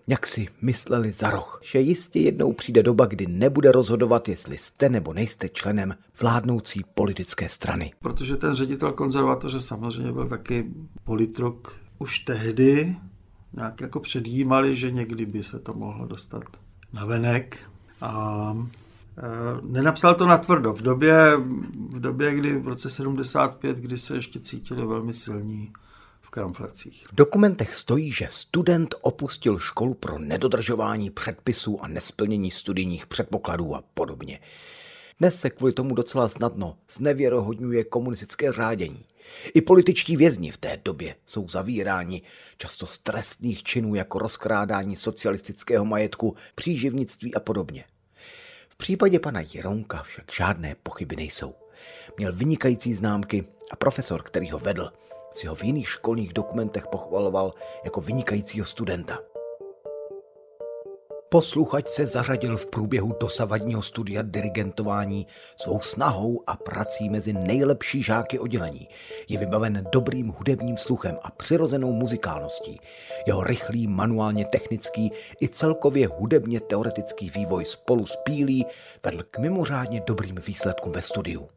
jak 0.07 0.27
si 0.27 0.49
mysleli 0.63 1.13
za 1.13 1.31
roh, 1.31 1.61
že 1.63 1.81
jistě 1.81 2.21
jednou 2.21 2.53
přijde 2.53 2.83
doba, 2.83 3.07
kdy 3.07 3.27
nebude 3.27 3.73
rozhodovat, 3.73 4.29
jestli 4.29 4.59
jste 4.59 4.89
nebo 4.89 5.13
nejste 5.13 5.49
členem 5.49 5.95
vládnoucí 6.21 6.85
politické 6.95 7.49
strany. 7.49 7.93
Protože 8.01 8.37
ten 8.37 8.55
ředitel 8.55 8.93
konzervatoře 8.93 9.61
samozřejmě 9.61 10.13
byl 10.13 10.27
taky 10.29 10.71
politruk. 11.05 11.73
Už 11.99 12.19
tehdy 12.19 12.97
nějak 13.53 13.81
jako 13.81 14.01
předjímali, 14.01 14.77
že 14.77 14.91
někdy 14.91 15.27
by 15.27 15.43
se 15.43 15.59
to 15.59 15.73
mohlo 15.75 16.07
dostat 16.07 16.43
na 16.93 17.05
venek. 17.05 17.59
A 18.01 18.57
e, 19.19 19.73
nenapsal 19.73 20.15
to 20.15 20.27
na 20.27 20.39
tvrdo. 20.39 20.73
V 20.73 20.83
době, 20.83 21.37
v 21.91 22.01
době, 22.01 22.35
kdy 22.35 22.59
v 22.59 22.69
roce 22.69 22.91
75, 22.91 23.77
kdy 23.77 23.99
se 23.99 24.15
ještě 24.15 24.41
cítili 24.41 24.87
velmi 24.87 25.13
silní 25.13 25.73
v 26.27 26.31
kramflecích. 26.31 27.07
V 27.09 27.15
dokumentech 27.15 27.75
stojí, 27.75 28.13
že 28.13 28.29
student 28.31 28.95
opustil 29.03 29.59
školu 29.59 29.95
pro 29.95 30.19
nedodržování 30.19 31.11
předpisů 31.11 31.81
a 31.81 31.89
nesplnění 31.89 32.51
studijních 32.51 33.07
předpokladů 33.07 33.75
a 33.75 33.85
podobně. 33.95 34.41
Dnes 35.19 35.41
se 35.41 35.51
kvůli 35.51 35.73
tomu 35.73 35.95
docela 35.95 36.29
snadno 36.29 36.79
znevěrohodňuje 36.91 37.85
komunistické 37.85 38.53
řádění. 38.53 39.05
I 39.55 39.61
političtí 39.61 40.17
vězni 40.17 40.51
v 40.51 40.57
té 40.57 40.81
době 40.85 41.15
jsou 41.27 41.49
zavíráni, 41.49 42.23
často 42.59 42.87
z 42.87 42.99
trestných 42.99 43.63
činů 43.63 43.95
jako 43.95 44.19
rozkrádání 44.19 44.97
socialistického 44.97 45.85
majetku, 45.85 46.35
příživnictví 46.55 47.35
a 47.35 47.41
podobně. 47.41 47.85
V 48.69 48.77
případě 48.77 49.19
pana 49.19 49.41
Jironka 49.41 50.03
však 50.03 50.33
žádné 50.33 50.77
pochyby 50.83 51.17
nejsou. 51.17 51.55
Měl 52.17 52.33
vynikající 52.33 52.95
známky 52.95 53.45
a 53.71 53.77
profesor, 53.77 54.23
který 54.23 54.51
ho 54.51 54.59
vedl, 54.59 54.93
si 55.37 55.47
ho 55.47 55.55
v 55.55 55.65
jiných 55.65 55.89
školních 55.89 56.33
dokumentech 56.33 56.87
pochvaloval 56.87 57.53
jako 57.85 58.01
vynikajícího 58.01 58.67
studenta. 58.67 59.19
Posluchač 61.29 61.89
se 61.89 62.07
zařadil 62.07 62.57
v 62.57 62.67
průběhu 62.67 63.15
dosavadního 63.21 63.83
studia 63.83 64.23
dirigentování 64.23 65.27
svou 65.57 65.81
snahou 65.81 66.43
a 66.47 66.57
prací 66.57 67.09
mezi 67.09 67.33
nejlepší 67.33 68.03
žáky 68.03 68.39
oddělení. 68.39 68.89
Je 69.29 69.39
vybaven 69.39 69.85
dobrým 69.93 70.29
hudebním 70.29 70.77
sluchem 70.77 71.19
a 71.23 71.31
přirozenou 71.31 71.93
muzikálností. 71.93 72.81
Jeho 73.27 73.45
rychlý, 73.45 73.87
manuálně 73.87 74.45
technický 74.45 75.13
i 75.43 75.49
celkově 75.49 76.07
hudebně 76.07 76.61
teoretický 76.61 77.31
vývoj 77.31 77.65
spolu 77.65 78.07
s 78.07 78.17
Pílí 78.17 78.67
vedl 79.05 79.23
k 79.31 79.39
mimořádně 79.39 80.03
dobrým 80.07 80.37
výsledkům 80.47 80.93
ve 80.93 81.03
studiu. 81.03 81.49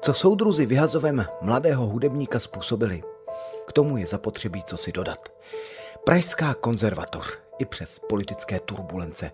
Co 0.00 0.14
soudruzi 0.14 0.66
vyhazovem 0.66 1.26
mladého 1.40 1.86
hudebníka 1.86 2.40
způsobili, 2.40 3.02
k 3.66 3.72
tomu 3.72 3.96
je 3.96 4.06
zapotřebí 4.06 4.62
co 4.64 4.76
si 4.76 4.92
dodat. 4.92 5.28
Pražská 6.04 6.54
konzervatoř 6.54 7.38
i 7.58 7.64
přes 7.64 7.98
politické 7.98 8.60
turbulence 8.60 9.30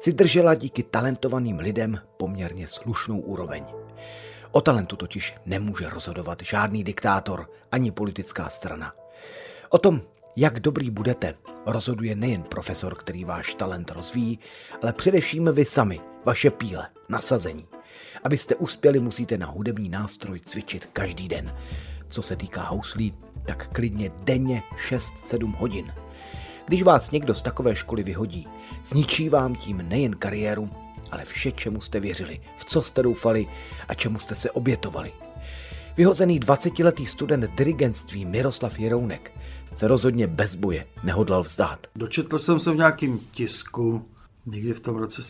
si 0.00 0.12
držela 0.12 0.54
díky 0.54 0.82
talentovaným 0.82 1.58
lidem 1.58 2.00
poměrně 2.16 2.68
slušnou 2.68 3.20
úroveň. 3.20 3.64
O 4.50 4.60
talentu 4.60 4.96
totiž 4.96 5.34
nemůže 5.46 5.90
rozhodovat 5.90 6.38
žádný 6.42 6.84
diktátor 6.84 7.50
ani 7.72 7.90
politická 7.90 8.50
strana. 8.50 8.94
O 9.68 9.78
tom, 9.78 10.02
jak 10.36 10.60
dobrý 10.60 10.90
budete, 10.90 11.34
rozhoduje 11.66 12.14
nejen 12.14 12.42
profesor, 12.42 12.94
který 12.94 13.24
váš 13.24 13.54
talent 13.54 13.90
rozvíjí, 13.90 14.38
ale 14.82 14.92
především 14.92 15.50
vy 15.52 15.64
sami, 15.64 16.00
vaše 16.24 16.50
píle, 16.50 16.88
nasazení. 17.08 17.68
Abyste 18.24 18.54
uspěli, 18.54 19.00
musíte 19.00 19.38
na 19.38 19.46
hudební 19.46 19.88
nástroj 19.88 20.40
cvičit 20.40 20.86
každý 20.92 21.28
den. 21.28 21.54
Co 22.08 22.22
se 22.22 22.36
týká 22.36 22.62
houslí, 22.62 23.14
tak 23.46 23.72
klidně 23.72 24.10
denně 24.24 24.62
6-7 24.88 25.54
hodin. 25.56 25.92
Když 26.66 26.82
vás 26.82 27.10
někdo 27.10 27.34
z 27.34 27.42
takové 27.42 27.76
školy 27.76 28.02
vyhodí, 28.02 28.48
zničí 28.84 29.28
vám 29.28 29.54
tím 29.54 29.88
nejen 29.88 30.16
kariéru, 30.16 30.70
ale 31.10 31.24
vše, 31.24 31.52
čemu 31.52 31.80
jste 31.80 32.00
věřili, 32.00 32.40
v 32.56 32.64
co 32.64 32.82
jste 32.82 33.02
doufali 33.02 33.46
a 33.88 33.94
čemu 33.94 34.18
jste 34.18 34.34
se 34.34 34.50
obětovali. 34.50 35.12
Vyhozený 35.96 36.40
20-letý 36.40 37.06
student 37.06 37.50
dirigentství 37.54 38.24
Miroslav 38.24 38.78
Jerounek 38.78 39.32
se 39.74 39.88
rozhodně 39.88 40.26
bez 40.26 40.54
boje 40.54 40.86
nehodlal 41.04 41.42
vzdát. 41.42 41.86
Dočetl 41.96 42.38
jsem 42.38 42.60
se 42.60 42.72
v 42.72 42.76
nějakém 42.76 43.18
tisku, 43.30 44.08
někdy 44.46 44.72
v 44.72 44.80
tom 44.80 44.96
roce 44.96 45.22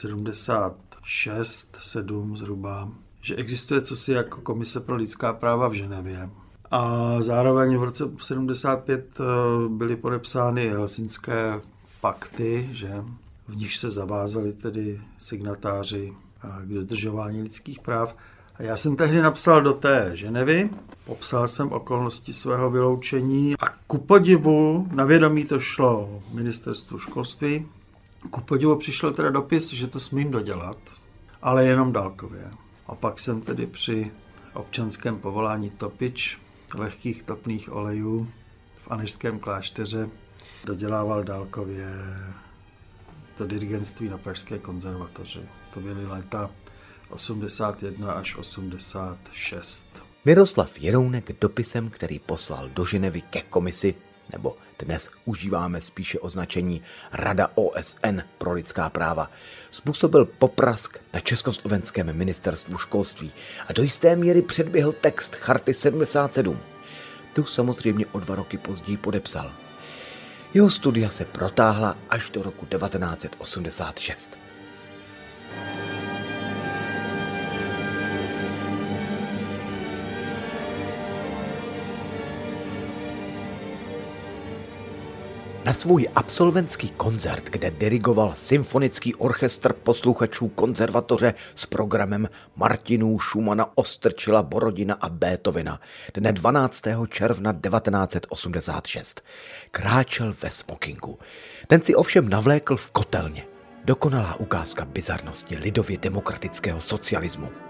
76, 1.08 1.76
7 1.80 2.36
zhruba, 2.36 2.88
že 3.20 3.36
existuje 3.36 3.80
cosi 3.80 4.12
jako 4.12 4.40
Komise 4.40 4.80
pro 4.80 4.96
lidská 4.96 5.32
práva 5.32 5.68
v 5.68 5.72
Ženevě. 5.72 6.30
A 6.70 7.14
zároveň 7.22 7.76
v 7.76 7.82
roce 7.82 8.04
75 8.20 9.20
eh, 9.20 9.24
byly 9.68 9.96
podepsány 9.96 10.68
helsinské 10.68 11.60
pakty, 12.00 12.70
že 12.72 13.04
v 13.48 13.56
nich 13.56 13.76
se 13.76 13.90
zavázali 13.90 14.52
tedy 14.52 15.00
signatáři 15.18 16.12
eh, 16.12 16.66
k 16.66 16.68
dodržování 16.68 17.42
lidských 17.42 17.80
práv. 17.80 18.16
A 18.54 18.62
já 18.62 18.76
jsem 18.76 18.96
tehdy 18.96 19.22
napsal 19.22 19.62
do 19.62 19.72
té 19.72 20.10
Ženevy, 20.14 20.70
popsal 21.04 21.48
jsem 21.48 21.72
okolnosti 21.72 22.32
svého 22.32 22.70
vyloučení 22.70 23.54
a 23.60 23.68
ku 23.86 23.98
podivu, 23.98 24.88
na 24.92 25.04
vědomí 25.04 25.44
to 25.44 25.60
šlo 25.60 26.22
ministerstvu 26.32 26.98
školství, 26.98 27.66
ku 28.30 28.40
podivu 28.40 28.76
přišel 28.76 29.12
teda 29.12 29.30
dopis, 29.30 29.72
že 29.72 29.86
to 29.86 30.00
smím 30.00 30.30
dodělat, 30.30 30.78
ale 31.42 31.66
jenom 31.66 31.92
dálkově. 31.92 32.50
A 32.86 32.94
pak 32.94 33.20
jsem 33.20 33.40
tedy 33.40 33.66
při 33.66 34.10
občanském 34.54 35.18
povolání 35.18 35.70
topič 35.70 36.38
lehkých 36.74 37.22
topných 37.22 37.72
olejů 37.72 38.28
v 38.76 38.90
Anežském 38.90 39.38
klášteře 39.38 40.08
dodělával 40.64 41.24
dálkově 41.24 41.86
to 43.36 43.46
dirigentství 43.46 44.08
na 44.08 44.18
Pražské 44.18 44.58
konzervatoři. 44.58 45.40
To 45.74 45.80
byly 45.80 46.06
léta 46.06 46.50
81 47.10 48.12
až 48.12 48.36
86. 48.36 50.02
Miroslav 50.24 50.78
Jerounek 50.78 51.40
dopisem, 51.40 51.90
který 51.90 52.18
poslal 52.18 52.68
do 52.68 52.84
Ženevy 52.84 53.20
ke 53.20 53.42
komisi, 53.42 53.94
nebo 54.32 54.56
dnes 54.78 55.08
užíváme 55.24 55.80
spíše 55.80 56.18
označení 56.18 56.82
Rada 57.12 57.48
OSN 57.54 58.20
pro 58.38 58.52
lidská 58.52 58.90
práva, 58.90 59.30
způsobil 59.70 60.24
poprask 60.24 60.98
na 61.12 61.20
Československém 61.20 62.16
ministerstvu 62.16 62.78
školství 62.78 63.32
a 63.68 63.72
do 63.72 63.82
jisté 63.82 64.16
míry 64.16 64.42
předběhl 64.42 64.92
text 64.92 65.34
Charty 65.34 65.74
77. 65.74 66.58
Tu 67.32 67.44
samozřejmě 67.44 68.06
o 68.06 68.20
dva 68.20 68.34
roky 68.34 68.58
později 68.58 68.96
podepsal. 68.96 69.52
Jeho 70.54 70.70
studia 70.70 71.10
se 71.10 71.24
protáhla 71.24 71.96
až 72.10 72.30
do 72.30 72.42
roku 72.42 72.66
1986. 72.66 74.38
Na 85.68 85.74
svůj 85.74 86.06
absolventský 86.14 86.90
koncert, 86.90 87.44
kde 87.50 87.70
dirigoval 87.70 88.32
symfonický 88.36 89.14
orchestr 89.14 89.72
posluchačů 89.72 90.48
konzervatoře 90.48 91.34
s 91.54 91.66
programem 91.66 92.28
Martinů, 92.56 93.18
Schumana, 93.18 93.70
Ostrčila, 93.74 94.42
Borodina 94.42 94.94
a 95.00 95.08
Beethovena 95.08 95.80
dne 96.14 96.32
12. 96.32 96.82
června 97.08 97.52
1986. 97.52 99.20
Kráčel 99.70 100.34
ve 100.42 100.50
smokingu. 100.50 101.18
Ten 101.66 101.82
si 101.82 101.94
ovšem 101.94 102.28
navlékl 102.28 102.76
v 102.76 102.90
kotelně. 102.90 103.44
Dokonalá 103.84 104.36
ukázka 104.36 104.84
bizarnosti 104.84 105.56
lidově 105.56 105.98
demokratického 105.98 106.80
socialismu. 106.80 107.67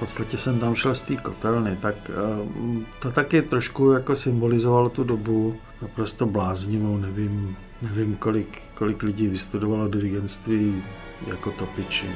Podstatě 0.00 0.38
jsem 0.38 0.58
tam 0.58 0.74
šel 0.74 0.94
z 0.94 1.02
té 1.02 1.16
kotelny, 1.16 1.76
tak 1.76 2.10
eh, 2.10 2.84
to 3.02 3.10
taky 3.10 3.42
trošku 3.42 3.92
jako 3.92 4.16
symbolizovalo 4.16 4.88
tu 4.88 5.04
dobu 5.04 5.56
naprosto 5.82 6.26
bláznivou, 6.26 6.96
nevím, 6.96 7.56
nevím 7.82 8.16
kolik, 8.16 8.62
kolik 8.74 9.02
lidí 9.02 9.28
vystudovalo 9.28 9.88
dirigentství 9.88 10.82
jako 11.26 11.50
topiči. 11.50 12.10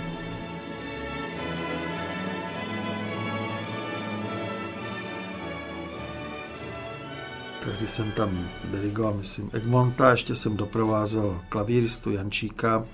Tehdy 7.64 7.88
jsem 7.88 8.12
tam 8.12 8.48
dirigoval, 8.64 9.14
myslím, 9.14 9.50
Egmonta, 9.52 10.10
ještě 10.10 10.34
jsem 10.34 10.56
doprovázel 10.56 11.40
klavíristu 11.48 12.10
Jančíka 12.10 12.84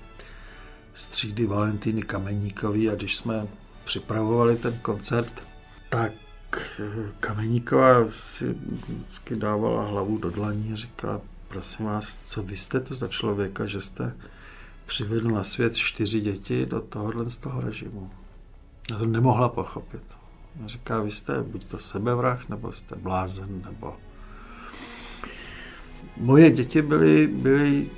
z 0.93 1.07
třídy 1.07 1.45
Valentýny 1.45 2.01
Kameníkový 2.01 2.89
a 2.89 2.95
když 2.95 3.15
jsme 3.15 3.47
připravovali 3.83 4.57
ten 4.57 4.77
koncert, 4.77 5.43
tak 5.89 6.13
Kameníková 7.19 8.11
si 8.11 8.55
vždycky 8.87 9.35
dávala 9.35 9.83
hlavu 9.83 10.17
do 10.17 10.29
dlaní 10.29 10.73
a 10.73 10.75
říkala, 10.75 11.21
prosím 11.47 11.85
vás, 11.85 12.27
co 12.27 12.43
vy 12.43 12.57
jste 12.57 12.79
to 12.79 12.95
za 12.95 13.07
člověka, 13.07 13.65
že 13.65 13.81
jste 13.81 14.15
přivedl 14.85 15.29
na 15.29 15.43
svět 15.43 15.75
čtyři 15.75 16.21
děti 16.21 16.65
do 16.65 16.81
tohohle 16.81 17.29
z 17.29 17.37
toho 17.37 17.61
režimu. 17.61 18.11
Já 18.91 18.97
to 18.97 19.05
nemohla 19.05 19.49
pochopit. 19.49 20.03
Říká, 20.65 21.01
vy 21.01 21.11
jste 21.11 21.43
buď 21.43 21.65
to 21.65 21.79
sebevrah, 21.79 22.49
nebo 22.49 22.71
jste 22.71 22.95
blázen, 22.95 23.61
nebo... 23.65 23.95
Moje 26.17 26.51
děti 26.51 26.81
byly, 26.81 27.27
byly 27.27 27.89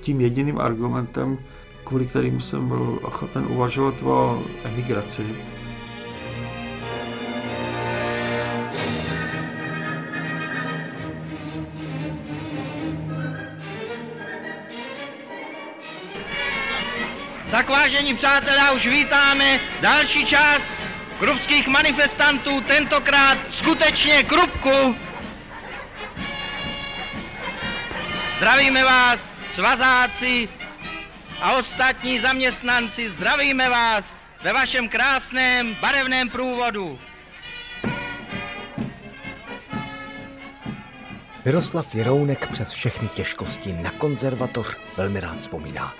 tím 0.00 0.20
jediným 0.20 0.58
argumentem, 0.58 1.38
kvůli 1.88 2.06
kterým 2.06 2.40
jsem 2.40 2.68
byl 2.68 2.98
ochoten 3.02 3.46
uvažovat 3.48 3.94
o 4.02 4.42
emigraci. 4.64 5.36
Tak 17.50 17.68
vážení 17.68 18.14
přátelé, 18.14 18.72
už 18.72 18.86
vítáme 18.86 19.60
další 19.80 20.26
část 20.26 20.62
krupských 21.18 21.68
manifestantů, 21.68 22.60
tentokrát 22.60 23.38
skutečně 23.50 24.22
Krupku. 24.22 24.96
Zdravíme 28.36 28.84
vás, 28.84 29.20
svazáci 29.54 30.48
a 31.40 31.56
ostatní 31.56 32.20
zaměstnanci, 32.20 33.10
zdravíme 33.10 33.68
vás 33.68 34.04
ve 34.44 34.52
vašem 34.52 34.88
krásném 34.88 35.76
barevném 35.80 36.30
průvodu. 36.30 36.98
Miroslav 41.44 41.94
Jirounek 41.94 42.50
přes 42.50 42.72
všechny 42.72 43.08
těžkosti 43.08 43.72
na 43.72 43.90
konzervatoř 43.90 44.76
velmi 44.96 45.20
rád 45.20 45.36
vzpomíná. 45.36 45.94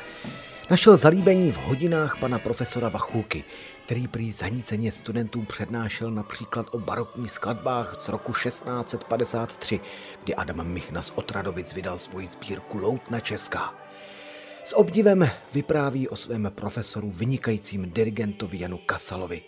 Našel 0.71 0.97
zalíbení 0.97 1.53
v 1.53 1.57
hodinách 1.57 2.17
pana 2.17 2.39
profesora 2.39 2.89
Vachulky, 2.89 3.45
který 3.85 4.09
prý 4.09 4.33
zaníceně 4.33 4.93
studentům 4.93 5.47
přednášel 5.47 6.11
například 6.11 6.67
o 6.71 6.79
barokních 6.79 7.31
skladbách 7.31 8.01
z 8.01 8.09
roku 8.09 8.33
1653, 8.33 9.81
kdy 10.25 10.35
Adam 10.35 10.67
Michna 10.67 11.03
z 11.03 11.13
Otradovic 11.15 11.73
vydal 11.73 11.99
svoji 11.99 12.27
sbírku 12.27 12.79
Loutna 12.79 13.21
Česká. 13.21 13.88
S 14.69 14.77
obdivem 14.77 15.31
vypráví 15.53 16.09
o 16.09 16.17
svém 16.17 16.53
profesoru 16.55 17.11
vynikajícím 17.11 17.91
dirigentovi 17.91 18.61
Janu 18.61 18.79
Kasalovi. 18.79 19.43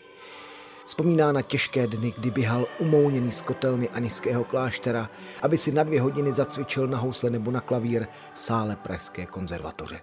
Vzpomíná 0.84 1.32
na 1.32 1.42
těžké 1.42 1.86
dny, 1.86 2.14
kdy 2.18 2.30
běhal 2.30 2.66
umouněný 2.78 3.32
z 3.32 3.42
kotelny 3.42 3.88
Aniského 3.88 4.44
kláštera, 4.44 5.10
aby 5.42 5.56
si 5.56 5.72
na 5.72 5.82
dvě 5.82 6.00
hodiny 6.00 6.32
zacvičil 6.32 6.86
na 6.86 6.98
housle 6.98 7.30
nebo 7.30 7.50
na 7.50 7.60
klavír 7.60 8.06
v 8.34 8.42
sále 8.42 8.76
Pražské 8.76 9.26
konzervatoře. 9.26 10.00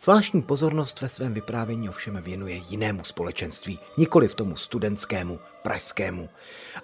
Zvláštní 0.00 0.42
pozornost 0.42 1.00
ve 1.00 1.08
svém 1.08 1.34
vyprávění 1.34 1.88
ovšem 1.88 2.22
věnuje 2.22 2.54
jinému 2.54 3.04
společenství, 3.04 3.78
nikoli 3.98 4.28
v 4.28 4.34
tomu 4.34 4.56
studentskému, 4.56 5.38
pražskému, 5.62 6.28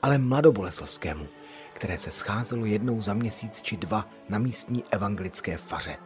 ale 0.03 0.19
mladoboleslavskému, 0.19 1.29
které 1.75 1.99
se 1.99 2.11
scházelo 2.11 2.65
jednou 2.65 3.03
za 3.03 3.15
měsíc 3.15 3.61
či 3.61 3.77
dva 3.77 4.09
na 4.29 4.39
místní 4.39 4.85
evangelické 4.91 5.57
faře. 5.57 5.97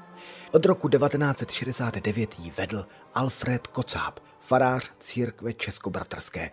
Od 0.53 0.67
roku 0.67 0.89
1969 0.89 2.39
ji 2.39 2.51
vedl 2.51 2.87
Alfred 3.15 3.67
Kocáb, 3.67 4.19
farář 4.41 4.93
církve 5.01 5.53
Českobratrské, 5.53 6.51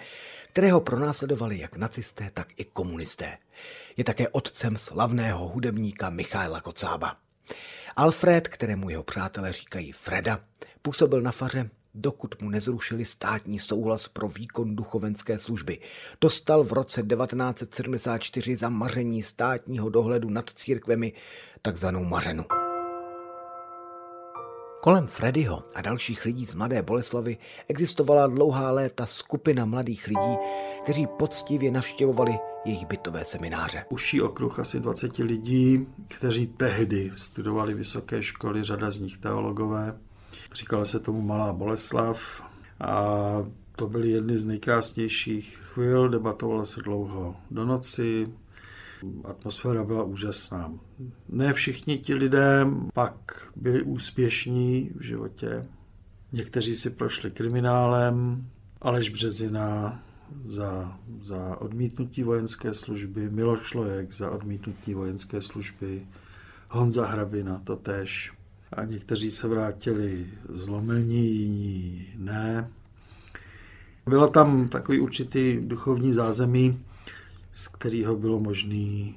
kterého 0.48 0.82
pronásledovali 0.82 1.60
jak 1.60 1.76
nacisté, 1.76 2.32
tak 2.34 2.48
i 2.58 2.66
komunisté. 2.66 3.38
Je 3.98 4.04
také 4.04 4.30
otcem 4.30 4.78
slavného 4.78 5.48
hudebníka 5.48 6.10
Michaela 6.10 6.62
Kocába. 6.62 7.18
Alfred, 7.96 8.48
kterému 8.48 8.90
jeho 8.90 9.04
přátelé 9.04 9.54
říkají 9.54 9.92
Freda, 9.92 10.40
působil 10.82 11.22
na 11.22 11.32
faře, 11.32 11.70
dokud 11.94 12.42
mu 12.42 12.50
nezrušili 12.50 13.06
státní 13.06 13.60
souhlas 13.60 14.08
pro 14.08 14.30
výkon 14.30 14.76
duchovenské 14.76 15.40
služby. 15.40 15.80
Dostal 16.22 16.64
v 16.64 16.74
roce 16.74 17.04
1974 17.04 18.58
za 18.58 18.70
maření 18.70 19.24
státního 19.24 19.90
dohledu 19.90 20.30
nad 20.30 20.50
církvemi 20.50 21.14
takzvanou 21.62 22.04
mařenu. 22.04 22.46
Kolem 24.86 25.08
Freddyho 25.08 25.64
a 25.76 25.82
dalších 25.82 26.26
lidí 26.26 26.46
z 26.46 26.54
Mladé 26.54 26.82
Boleslavy 26.82 27.38
existovala 27.68 28.28
dlouhá 28.28 28.72
léta 28.72 29.06
skupina 29.06 29.66
mladých 29.66 30.08
lidí, 30.08 30.38
kteří 30.84 31.08
poctivě 31.08 31.72
navštěvovali 31.72 32.38
jejich 32.66 32.86
bytové 32.86 33.26
semináře. 33.26 33.86
Uší 33.90 34.22
okruh 34.22 34.60
asi 34.60 34.80
20 34.80 35.18
lidí, 35.18 35.88
kteří 36.08 36.48
tehdy 36.48 37.12
studovali 37.16 37.74
vysoké 37.74 38.24
školy, 38.24 38.64
řada 38.64 38.92
z 38.92 39.00
nich 39.00 39.18
teologové. 39.18 39.98
Říkalo 40.54 40.86
se 40.86 41.00
tomu 41.00 41.22
Malá 41.22 41.54
Boleslav 41.54 42.44
a 42.80 43.04
to 43.76 43.88
byly 43.88 44.10
jedny 44.10 44.38
z 44.38 44.46
nejkrásnějších 44.46 45.58
chvil, 45.64 46.10
debatovalo 46.10 46.66
se 46.66 46.82
dlouho 46.82 47.36
do 47.52 47.66
noci, 47.66 48.28
atmosféra 49.26 49.84
byla 49.84 50.04
úžasná. 50.04 50.74
Ne 51.30 51.54
všichni 51.54 51.98
ti 51.98 52.14
lidé 52.14 52.68
pak 52.94 53.50
byli 53.56 53.82
úspěšní 53.82 54.92
v 54.96 55.02
životě. 55.02 55.66
Někteří 56.32 56.76
si 56.76 56.90
prošli 56.90 57.32
kriminálem, 57.32 58.46
Aleš 58.82 59.10
Březina 59.10 60.00
za, 60.46 61.00
za 61.22 61.62
odmítnutí 61.62 62.24
vojenské 62.24 62.74
služby, 62.74 63.30
Milo 63.30 63.58
Člověk 63.58 64.14
za 64.14 64.32
odmítnutí 64.32 64.94
vojenské 64.94 65.42
služby, 65.42 66.08
Honza 66.70 67.06
Hrabina 67.06 67.62
to 67.64 67.76
tež. 67.76 68.34
A 68.74 68.86
někteří 68.86 69.32
se 69.32 69.48
vrátili 69.48 70.28
zlomení, 70.50 71.36
jiní 71.36 72.08
ne. 72.18 72.72
Bylo 74.06 74.28
tam 74.28 74.68
takový 74.68 75.00
určitý 75.00 75.58
duchovní 75.62 76.14
zázemí, 76.14 76.85
z 77.56 77.68
kterého 77.68 78.16
bylo 78.16 78.40
možné 78.40 79.14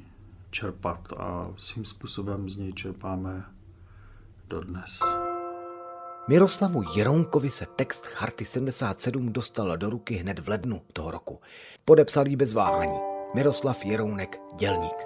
čerpat 0.50 1.12
a 1.16 1.50
svým 1.56 1.84
způsobem 1.84 2.50
z 2.50 2.56
něj 2.56 2.72
čerpáme 2.72 3.44
dodnes. 4.48 5.00
Miroslavu 6.28 6.82
Jerounkovi 6.96 7.50
se 7.50 7.66
text 7.76 8.06
Charty 8.06 8.44
77 8.44 9.32
dostal 9.32 9.76
do 9.76 9.90
ruky 9.90 10.14
hned 10.14 10.38
v 10.38 10.48
lednu 10.48 10.82
toho 10.92 11.10
roku. 11.10 11.40
Podepsal 11.84 12.28
ji 12.28 12.36
bez 12.36 12.52
váhání. 12.52 12.98
Miroslav 13.34 13.84
Jerounek, 13.84 14.40
dělník. 14.58 14.96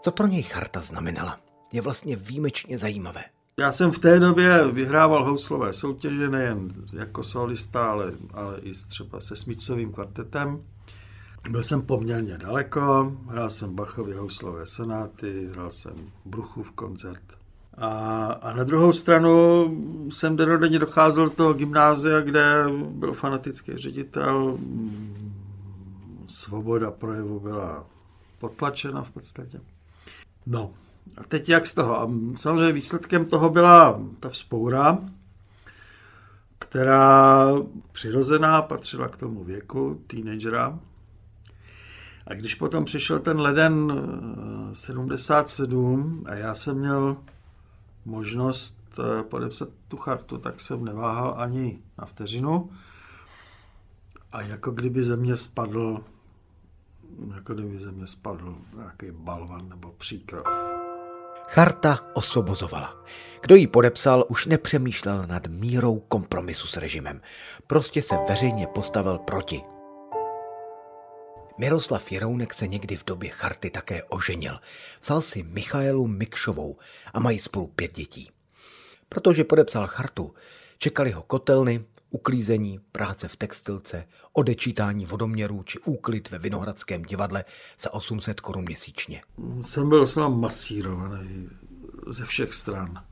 Co 0.00 0.12
pro 0.12 0.26
něj 0.26 0.42
charta 0.42 0.80
znamenala, 0.80 1.40
je 1.72 1.82
vlastně 1.82 2.16
výjimečně 2.16 2.78
zajímavé. 2.78 3.24
Já 3.58 3.72
jsem 3.72 3.92
v 3.92 3.98
té 3.98 4.20
době 4.20 4.64
vyhrával 4.72 5.24
houslové 5.24 5.72
soutěže 5.72 6.30
nejen 6.30 6.72
jako 6.92 7.22
solista, 7.22 7.90
ale, 7.90 8.12
ale 8.32 8.60
i 8.60 8.72
třeba 8.72 9.20
se 9.20 9.36
smíčcovým 9.36 9.92
kvartetem. 9.92 10.62
Byl 11.50 11.62
jsem 11.62 11.82
poměrně 11.82 12.38
daleko, 12.38 13.16
hrál 13.28 13.50
jsem 13.50 13.74
Bachově 13.74 14.16
houslové 14.18 14.66
sonáty, 14.66 15.48
hrál 15.52 15.70
jsem 15.70 15.92
Bruchův 16.24 16.70
koncert. 16.70 17.22
A, 17.78 17.88
a 18.26 18.52
na 18.52 18.64
druhou 18.64 18.92
stranu 18.92 19.64
jsem 20.10 20.36
denodenně 20.36 20.78
docházel 20.78 21.24
do 21.24 21.30
toho 21.30 21.54
gymnázia, 21.54 22.20
kde 22.20 22.64
byl 22.88 23.12
fanatický 23.12 23.78
ředitel. 23.78 24.58
Svoboda 26.26 26.90
projevu 26.90 27.40
byla 27.40 27.86
potlačena 28.38 29.02
v 29.02 29.10
podstatě. 29.10 29.60
No, 30.46 30.72
a 31.16 31.24
teď 31.24 31.48
jak 31.48 31.66
z 31.66 31.74
toho? 31.74 32.00
A 32.00 32.10
samozřejmě 32.36 32.72
výsledkem 32.72 33.24
toho 33.24 33.50
byla 33.50 34.00
ta 34.20 34.28
vzpoura, 34.28 34.98
která 36.58 37.52
přirozená 37.92 38.62
patřila 38.62 39.08
k 39.08 39.16
tomu 39.16 39.44
věku 39.44 40.00
teenagera, 40.06 40.78
a 42.26 42.34
když 42.34 42.54
potom 42.54 42.84
přišel 42.84 43.18
ten 43.18 43.40
leden 43.40 43.92
77 44.72 46.24
eh, 46.26 46.30
a 46.30 46.34
já 46.34 46.54
jsem 46.54 46.78
měl 46.78 47.16
možnost 48.04 48.78
eh, 48.98 49.22
podepsat 49.22 49.68
tu 49.88 49.96
chartu, 49.96 50.38
tak 50.38 50.60
jsem 50.60 50.84
neváhal 50.84 51.34
ani 51.38 51.78
na 51.98 52.06
vteřinu. 52.06 52.70
A 54.32 54.42
jako 54.42 54.70
kdyby 54.70 55.04
ze 55.04 55.16
mě 55.16 55.36
spadl, 55.36 56.04
jako 57.34 57.54
kdyby 57.54 57.80
ze 57.80 57.92
mě 57.92 58.06
spadl 58.06 58.56
nějaký 58.76 59.06
balvan 59.10 59.68
nebo 59.68 59.92
příkrov. 59.92 60.46
Charta 61.48 61.98
osvobozovala. 62.14 63.04
Kdo 63.42 63.54
ji 63.54 63.66
podepsal, 63.66 64.24
už 64.28 64.46
nepřemýšlel 64.46 65.26
nad 65.26 65.46
mírou 65.46 65.98
kompromisu 65.98 66.66
s 66.66 66.76
režimem. 66.76 67.20
Prostě 67.66 68.02
se 68.02 68.16
veřejně 68.28 68.66
postavil 68.66 69.18
proti 69.18 69.62
Miroslav 71.58 72.12
Jerounek 72.12 72.54
se 72.54 72.66
někdy 72.66 72.96
v 72.96 73.04
době 73.04 73.30
charty 73.30 73.70
také 73.70 74.02
oženil. 74.02 74.58
Vzal 75.02 75.22
si 75.22 75.42
Michaelu 75.42 76.06
Mikšovou 76.06 76.76
a 77.14 77.20
mají 77.20 77.38
spolu 77.38 77.66
pět 77.66 77.92
dětí. 77.92 78.30
Protože 79.08 79.44
podepsal 79.44 79.86
chartu, 79.86 80.34
čekali 80.78 81.10
ho 81.10 81.22
kotelny, 81.22 81.84
uklízení, 82.10 82.80
práce 82.92 83.28
v 83.28 83.36
textilce, 83.36 84.08
odečítání 84.32 85.06
vodoměrů 85.06 85.62
či 85.62 85.78
úklid 85.78 86.30
ve 86.30 86.38
Vinohradském 86.38 87.02
divadle 87.02 87.44
za 87.80 87.94
800 87.94 88.40
korun 88.40 88.64
měsíčně. 88.64 89.22
Jsem 89.62 89.88
byl 89.88 90.06
s 90.06 90.28
masírovaný 90.28 91.48
ze 92.10 92.26
všech 92.26 92.54
stran. 92.54 93.04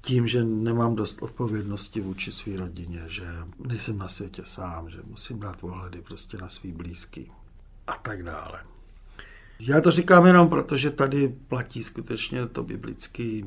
Tím, 0.00 0.26
že 0.26 0.44
nemám 0.44 0.94
dost 0.96 1.22
odpovědnosti 1.22 2.00
vůči 2.00 2.32
své 2.32 2.56
rodině, 2.56 3.04
že 3.06 3.24
nejsem 3.58 3.98
na 3.98 4.08
světě 4.08 4.42
sám, 4.44 4.90
že 4.90 4.98
musím 5.04 5.38
brát 5.38 5.64
ohledy 5.64 6.02
prostě 6.02 6.36
na 6.36 6.48
svý 6.48 6.72
blízký 6.72 7.30
a 7.86 7.92
tak 7.92 8.22
dále. 8.22 8.60
Já 9.60 9.80
to 9.80 9.90
říkám 9.90 10.26
jenom 10.26 10.48
proto, 10.48 10.76
že 10.76 10.90
tady 10.90 11.28
platí 11.48 11.82
skutečně 11.82 12.46
to 12.46 12.62
biblický, 12.62 13.44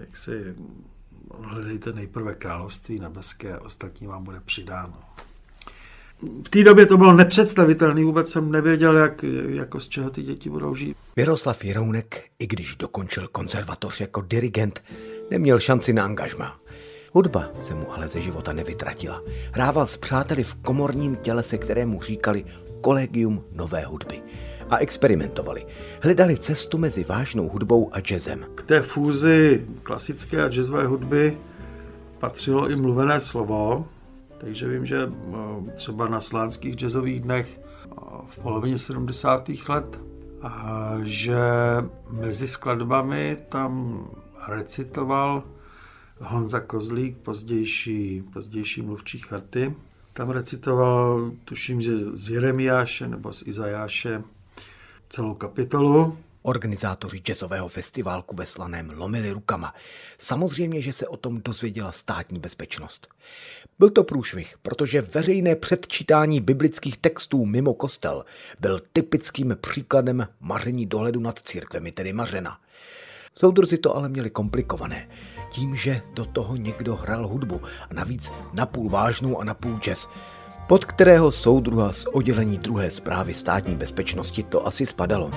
jak 0.00 0.16
si 0.16 0.54
hledejte 1.42 1.92
nejprve 1.92 2.34
království 2.34 2.98
nebeské 2.98 3.58
ostatní 3.58 4.06
vám 4.06 4.24
bude 4.24 4.40
přidáno. 4.40 4.98
V 6.46 6.48
té 6.48 6.64
době 6.64 6.86
to 6.86 6.96
bylo 6.96 7.12
nepředstavitelné, 7.12 8.04
vůbec 8.04 8.30
jsem 8.30 8.52
nevěděl, 8.52 8.96
jak, 8.96 9.24
jako 9.48 9.80
z 9.80 9.88
čeho 9.88 10.10
ty 10.10 10.22
děti 10.22 10.50
budou 10.50 10.74
žít. 10.74 10.96
Miroslav 11.16 11.64
Jirounek, 11.64 12.24
i 12.38 12.46
když 12.46 12.76
dokončil 12.76 13.28
konzervatoř 13.28 14.00
jako 14.00 14.20
dirigent, 14.20 14.82
neměl 15.30 15.60
šanci 15.60 15.92
na 15.92 16.04
angažma. 16.04 16.60
Hudba 17.12 17.50
se 17.60 17.74
mu 17.74 17.92
ale 17.92 18.08
ze 18.08 18.20
života 18.20 18.52
nevytratila. 18.52 19.22
Hrával 19.52 19.86
s 19.86 19.96
přáteli 19.96 20.44
v 20.44 20.54
komorním 20.54 21.16
tělese, 21.16 21.58
kterému 21.58 22.02
říkali 22.02 22.44
Kolegium 22.86 23.42
nové 23.52 23.82
hudby 23.82 24.22
a 24.70 24.78
experimentovali. 24.78 25.66
Hledali 26.02 26.38
cestu 26.38 26.78
mezi 26.78 27.04
vážnou 27.04 27.48
hudbou 27.48 27.90
a 27.94 28.00
jazzem. 28.00 28.46
K 28.54 28.62
té 28.62 28.82
fúzi 28.82 29.66
klasické 29.82 30.42
a 30.42 30.48
jazzové 30.48 30.86
hudby 30.86 31.38
patřilo 32.18 32.70
i 32.70 32.76
mluvené 32.76 33.20
slovo, 33.20 33.88
takže 34.38 34.68
vím, 34.68 34.86
že 34.86 34.98
eh, 35.02 35.70
třeba 35.74 36.08
na 36.08 36.20
slánských 36.20 36.74
jazzových 36.74 37.20
dnech 37.20 37.60
eh, 37.60 37.88
v 38.26 38.38
polovině 38.38 38.78
70. 38.78 39.50
let 39.68 40.00
a 40.42 40.92
že 41.02 41.38
mezi 42.10 42.48
skladbami 42.48 43.36
tam 43.48 44.04
recitoval 44.48 45.42
Honza 46.20 46.60
Kozlík, 46.60 47.18
pozdější, 47.18 48.22
pozdější 48.32 48.82
mluvčí 48.82 49.18
charty. 49.18 49.74
Tam 50.16 50.30
recitoval, 50.30 51.30
tuším, 51.44 51.80
že 51.80 51.92
z 52.14 52.30
Jeremiáše 52.30 53.08
nebo 53.08 53.32
z 53.32 53.42
Izajáše 53.46 54.22
celou 55.08 55.34
kapitolu. 55.34 56.18
Organizátoři 56.42 57.18
jazzového 57.18 57.68
festiválku 57.68 58.36
ve 58.36 58.46
Slaném 58.46 58.92
lomili 58.94 59.30
rukama. 59.30 59.74
Samozřejmě, 60.18 60.80
že 60.80 60.92
se 60.92 61.08
o 61.08 61.16
tom 61.16 61.40
dozvěděla 61.44 61.92
státní 61.92 62.38
bezpečnost. 62.38 63.08
Byl 63.78 63.90
to 63.90 64.04
průšvih, 64.04 64.54
protože 64.62 65.00
veřejné 65.00 65.56
předčítání 65.56 66.40
biblických 66.40 66.98
textů 66.98 67.46
mimo 67.46 67.74
kostel 67.74 68.24
byl 68.60 68.80
typickým 68.92 69.56
příkladem 69.60 70.28
maření 70.40 70.86
dohledu 70.86 71.20
nad 71.20 71.38
církvemi, 71.38 71.92
tedy 71.92 72.12
mařena. 72.12 72.58
Soudruzi 73.34 73.78
to 73.78 73.96
ale 73.96 74.08
měli 74.08 74.30
komplikované, 74.30 75.08
tím, 75.56 75.76
že 75.76 76.02
do 76.14 76.24
toho 76.24 76.56
někdo 76.56 76.96
hrál 76.96 77.28
hudbu 77.28 77.60
a 77.90 77.94
navíc 77.94 78.32
napůl 78.52 78.90
vážnou 78.90 79.40
a 79.40 79.44
napůl 79.44 79.78
jazz, 79.78 80.08
pod 80.68 80.84
kterého 80.84 81.32
soudruha 81.32 81.92
z 81.92 82.06
oddělení 82.06 82.58
druhé 82.58 82.90
zprávy 82.90 83.34
státní 83.34 83.74
bezpečnosti 83.74 84.42
to 84.42 84.66
asi 84.66 84.86
spadalo. 84.86 85.30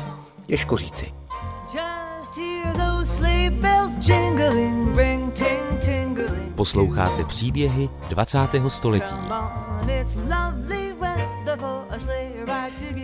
Těžko 0.48 0.78
říci. 0.78 1.14
Posloucháte 6.56 7.24
příběhy 7.24 7.90
20. 8.10 8.38
století. 8.68 9.16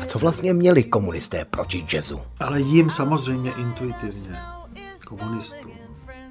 A 0.02 0.06
co 0.06 0.20
vlastně 0.20 0.54
měli 0.54 0.84
komunisté 0.84 1.46
proti 1.46 1.86
jazzu? 1.94 2.22
Ale 2.40 2.62
jim 2.62 2.90
samozřejmě 2.90 3.52
intuitivně, 3.52 4.40
komunistům, 5.08 5.85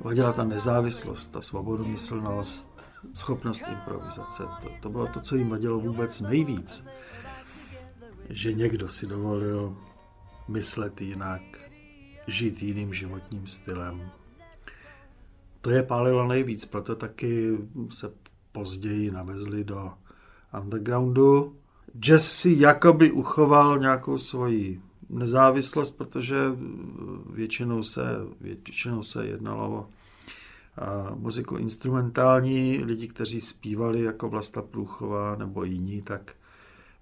vadila 0.04 0.32
ta 0.32 0.44
nezávislost, 0.44 1.32
ta 1.32 1.40
svobodomyslnost, 1.40 2.86
schopnost 3.14 3.64
improvizace. 3.72 4.42
To, 4.62 4.68
to 4.80 4.90
bylo 4.90 5.06
to, 5.06 5.20
co 5.20 5.36
jim 5.36 5.48
vadilo 5.48 5.80
vůbec 5.80 6.20
nejvíc. 6.20 6.86
Že 8.28 8.52
někdo 8.52 8.88
si 8.88 9.06
dovolil 9.06 9.76
myslet 10.48 11.00
jinak, 11.00 11.42
žít 12.26 12.62
jiným 12.62 12.94
životním 12.94 13.46
stylem. 13.46 14.10
To 15.60 15.70
je 15.70 15.82
pálilo 15.82 16.28
nejvíc, 16.28 16.64
proto 16.64 16.96
taky 16.96 17.58
se 17.90 18.12
později 18.52 19.10
navezli 19.10 19.64
do 19.64 19.92
undergroundu. 20.62 21.56
Jazz 21.98 22.32
si 22.32 22.54
jakoby 22.58 23.12
uchoval 23.12 23.78
nějakou 23.78 24.18
svoji 24.18 24.80
nezávislost, 25.18 25.90
protože 25.90 26.36
většinou 27.30 27.82
se, 27.82 28.02
většinou 28.40 29.02
se 29.02 29.26
jednalo 29.26 29.70
o 29.70 29.86
muziku 31.14 31.56
instrumentální, 31.56 32.78
lidi, 32.84 33.08
kteří 33.08 33.40
zpívali 33.40 34.02
jako 34.02 34.28
Vlasta 34.28 34.62
Průchová 34.62 35.36
nebo 35.36 35.64
jiní, 35.64 36.02
tak 36.02 36.34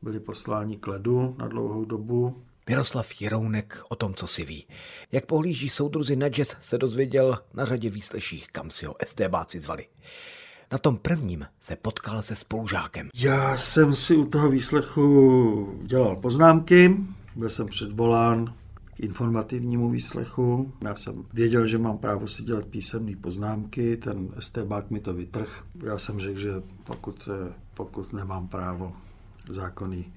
byli 0.03 0.21
posláni 0.21 0.77
k 0.77 0.87
ledu 0.87 1.35
na 1.39 1.49
dlouhou 1.49 1.85
dobu. 1.85 2.43
Miroslav 2.69 3.21
Jirounek 3.21 3.83
o 3.89 3.97
tom, 3.97 4.15
co 4.15 4.27
si 4.27 4.45
ví. 4.45 4.67
Jak 5.13 5.27
pohlíží 5.27 5.71
soudruzi 5.71 6.17
na 6.17 6.29
jazz, 6.29 6.57
se 6.61 6.79
dozvěděl 6.79 7.39
na 7.55 7.65
řadě 7.65 7.91
výsleších, 7.91 8.49
kam 8.49 8.71
si 8.71 8.87
ho 8.87 8.95
STBáci 9.07 9.61
zvali. 9.61 9.87
Na 10.73 10.79
tom 10.79 10.97
prvním 10.97 11.47
se 11.61 11.77
potkal 11.77 12.23
se 12.23 12.37
spolužákem. 12.37 13.09
Já 13.15 13.59
jsem 13.59 13.95
si 13.95 14.17
u 14.17 14.25
toho 14.27 14.51
výslechu 14.51 15.81
dělal 15.83 16.17
poznámky, 16.17 16.97
byl 17.37 17.49
jsem 17.49 17.67
předvolán 17.67 18.55
k 18.95 19.01
informativnímu 19.01 19.91
výslechu. 19.91 20.73
Já 20.81 20.95
jsem 20.95 21.25
věděl, 21.33 21.67
že 21.67 21.79
mám 21.79 21.99
právo 21.99 22.27
si 22.27 22.43
dělat 22.43 22.67
písemné 22.67 23.17
poznámky, 23.17 23.97
ten 23.97 24.29
STBák 24.39 24.91
mi 24.91 25.01
to 25.01 25.15
vytrh. 25.15 25.65
Já 25.85 25.99
jsem 25.99 26.21
řekl, 26.21 26.39
že 26.39 26.53
pokud, 26.85 27.29
pokud 27.75 28.13
nemám 28.13 28.49
právo 28.49 28.93
zákonný, 29.49 30.13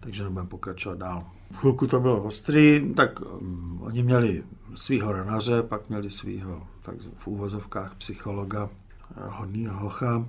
takže 0.00 0.22
nebudem 0.22 0.46
pokračovat 0.46 0.98
dál. 0.98 1.26
Chvilku 1.54 1.86
to 1.86 2.00
bylo 2.00 2.22
ostrý, 2.22 2.92
tak 2.96 3.20
um, 3.20 3.82
oni 3.82 4.02
měli 4.02 4.44
svého 4.74 5.12
ranaře, 5.12 5.62
pak 5.62 5.88
měli 5.88 6.10
svého 6.10 6.66
tak 6.82 6.94
v 7.16 7.26
úvozovkách 7.26 7.94
psychologa, 7.94 8.68
hodnýho 9.16 9.78
hocha. 9.78 10.26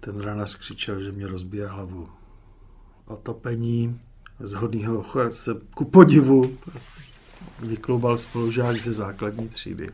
Ten 0.00 0.20
ranař 0.20 0.56
křičel, 0.56 1.02
že 1.02 1.12
mě 1.12 1.26
rozbije 1.26 1.66
hlavu 1.66 2.08
otopení. 3.06 4.00
Z 4.40 4.54
hodnýho 4.54 4.94
hocha 4.94 5.32
se 5.32 5.50
ku 5.74 5.84
podivu 5.84 6.56
vykloubal 7.62 8.16
spolužák 8.16 8.76
ze 8.76 8.92
základní 8.92 9.48
třídy. 9.48 9.90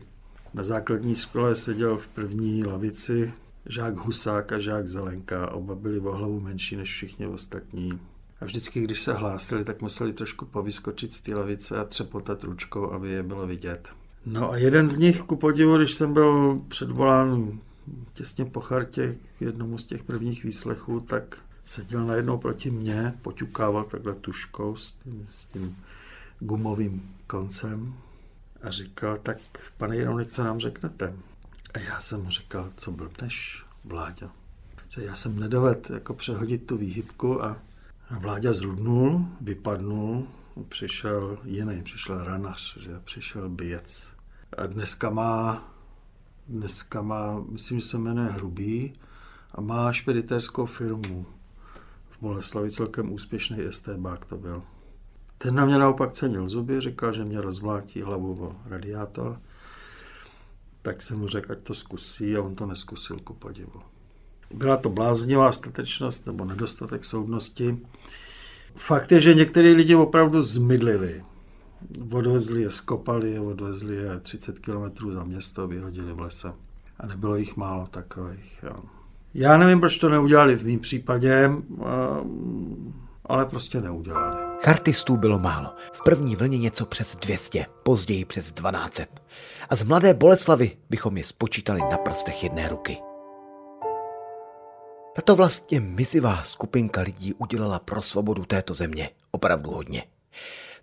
Na 0.53 0.63
základní 0.63 1.15
škole 1.15 1.55
seděl 1.55 1.97
v 1.97 2.07
první 2.07 2.65
lavici 2.65 3.33
žák 3.65 3.95
Husák 3.95 4.51
a 4.51 4.59
žák 4.59 4.87
Zelenka. 4.87 5.51
Oba 5.51 5.75
byli 5.75 5.99
o 5.99 6.11
hlavu 6.11 6.39
menší 6.39 6.75
než 6.75 6.89
všichni 6.89 7.27
ostatní. 7.27 7.99
A 8.41 8.45
vždycky, 8.45 8.81
když 8.81 9.01
se 9.01 9.13
hlásili, 9.13 9.63
tak 9.63 9.81
museli 9.81 10.13
trošku 10.13 10.45
povyskočit 10.45 11.13
z 11.13 11.21
té 11.21 11.35
lavice 11.35 11.77
a 11.77 11.83
třepotat 11.83 12.43
ručkou, 12.43 12.91
aby 12.91 13.11
je 13.11 13.23
bylo 13.23 13.47
vidět. 13.47 13.89
No 14.25 14.51
a 14.51 14.57
jeden 14.57 14.87
z 14.87 14.97
nich, 14.97 15.21
ku 15.21 15.35
podivu, 15.35 15.77
když 15.77 15.93
jsem 15.93 16.13
byl 16.13 16.61
předvolán 16.67 17.59
těsně 18.13 18.45
po 18.45 18.59
chartě 18.59 19.15
k 19.37 19.41
jednomu 19.41 19.77
z 19.77 19.85
těch 19.85 20.03
prvních 20.03 20.43
výslechů, 20.43 20.99
tak 20.99 21.37
seděl 21.65 22.05
najednou 22.05 22.37
proti 22.37 22.71
mně, 22.71 23.13
poťukával 23.21 23.83
takhle 23.83 24.15
tuškou 24.15 24.75
s 24.75 24.91
tím, 24.91 25.27
s 25.29 25.43
tím 25.43 25.77
gumovým 26.39 27.15
koncem 27.27 27.93
a 28.61 28.71
říkal, 28.71 29.17
tak 29.17 29.37
pane 29.77 29.97
Jirounek, 29.97 30.29
co 30.29 30.43
nám 30.43 30.59
řeknete? 30.59 31.13
A 31.73 31.79
já 31.79 31.99
jsem 31.99 32.23
mu 32.23 32.29
říkal, 32.29 32.71
co 32.75 32.91
blbneš, 32.91 33.65
Vláďa. 33.85 34.31
Já 34.97 35.15
jsem 35.15 35.39
nedovedl 35.39 35.93
jako 35.93 36.13
přehodit 36.13 36.67
tu 36.67 36.77
výhybku 36.77 37.43
a 37.43 37.57
Vláďa 38.19 38.53
zrudnul, 38.53 39.27
vypadnul, 39.41 40.27
přišel 40.69 41.37
jiný, 41.43 41.83
přišel 41.83 42.23
ranař, 42.23 42.77
že 42.77 42.99
přišel 43.03 43.49
bijec. 43.49 44.11
A 44.57 44.65
dneska 44.65 45.09
má, 45.09 45.67
dneska 46.47 47.01
má, 47.01 47.43
myslím, 47.49 47.79
že 47.79 47.85
se 47.85 47.97
jmenuje 47.97 48.29
Hrubý 48.29 48.93
a 49.55 49.61
má 49.61 49.93
špeditérskou 49.93 50.65
firmu 50.65 51.25
Boleslavi, 52.23 52.71
celkem 52.71 53.13
úspěšný 53.13 53.57
STBák 53.69 54.25
to 54.25 54.37
byl. 54.37 54.63
Ten 55.37 55.55
na 55.55 55.65
mě 55.65 55.77
naopak 55.77 56.11
cenil 56.11 56.49
zuby, 56.49 56.81
říkal, 56.81 57.13
že 57.13 57.25
mě 57.25 57.41
rozvlátí 57.41 58.01
hlavu 58.01 58.43
o 58.43 58.55
radiátor. 58.65 59.41
Tak 60.81 61.01
jsem 61.01 61.19
mu 61.19 61.27
řekl, 61.27 61.51
ať 61.51 61.59
to 61.59 61.73
zkusí 61.73 62.35
a 62.35 62.41
on 62.41 62.55
to 62.55 62.65
neskusil 62.65 63.19
ku 63.19 63.33
podivu. 63.33 63.81
Byla 64.53 64.77
to 64.77 64.89
bláznivá 64.89 65.51
statečnost 65.51 66.25
nebo 66.25 66.45
nedostatek 66.45 67.05
soudnosti. 67.05 67.79
Fakt 68.75 69.11
je, 69.11 69.21
že 69.21 69.33
některé 69.33 69.71
lidi 69.71 69.95
opravdu 69.95 70.41
zmydlili. 70.41 71.23
Odvezli 72.11 72.61
je, 72.61 72.71
skopali 72.71 73.31
je, 73.31 73.39
odvezli 73.39 73.95
je 73.95 74.19
30 74.19 74.59
km 74.59 75.13
za 75.13 75.23
město, 75.23 75.67
vyhodili 75.67 76.13
v 76.13 76.19
lese. 76.19 76.53
A 76.99 77.07
nebylo 77.07 77.35
jich 77.35 77.57
málo 77.57 77.87
takových. 77.87 78.63
Jo. 78.63 79.02
Já 79.33 79.57
nevím, 79.57 79.79
proč 79.79 79.97
to 79.97 80.09
neudělali 80.09 80.55
v 80.55 80.65
mém 80.65 80.79
případě, 80.79 81.49
ale 83.25 83.45
prostě 83.45 83.81
neudělali. 83.81 84.43
Chartistů 84.59 85.17
bylo 85.17 85.39
málo. 85.39 85.69
V 85.93 86.03
první 86.03 86.35
vlně 86.35 86.57
něco 86.57 86.85
přes 86.85 87.15
200, 87.15 87.65
později 87.83 88.25
přes 88.25 88.51
1200. 88.51 89.05
A 89.69 89.75
z 89.75 89.83
mladé 89.83 90.13
Boleslavy 90.13 90.71
bychom 90.89 91.17
je 91.17 91.23
spočítali 91.23 91.81
na 91.91 91.97
prstech 91.97 92.43
jedné 92.43 92.69
ruky. 92.69 92.97
Tato 95.15 95.35
vlastně 95.35 95.79
mizivá 95.79 96.43
skupinka 96.43 97.01
lidí 97.01 97.33
udělala 97.33 97.79
pro 97.79 98.01
svobodu 98.01 98.45
této 98.45 98.73
země 98.73 99.09
opravdu 99.31 99.71
hodně. 99.71 100.03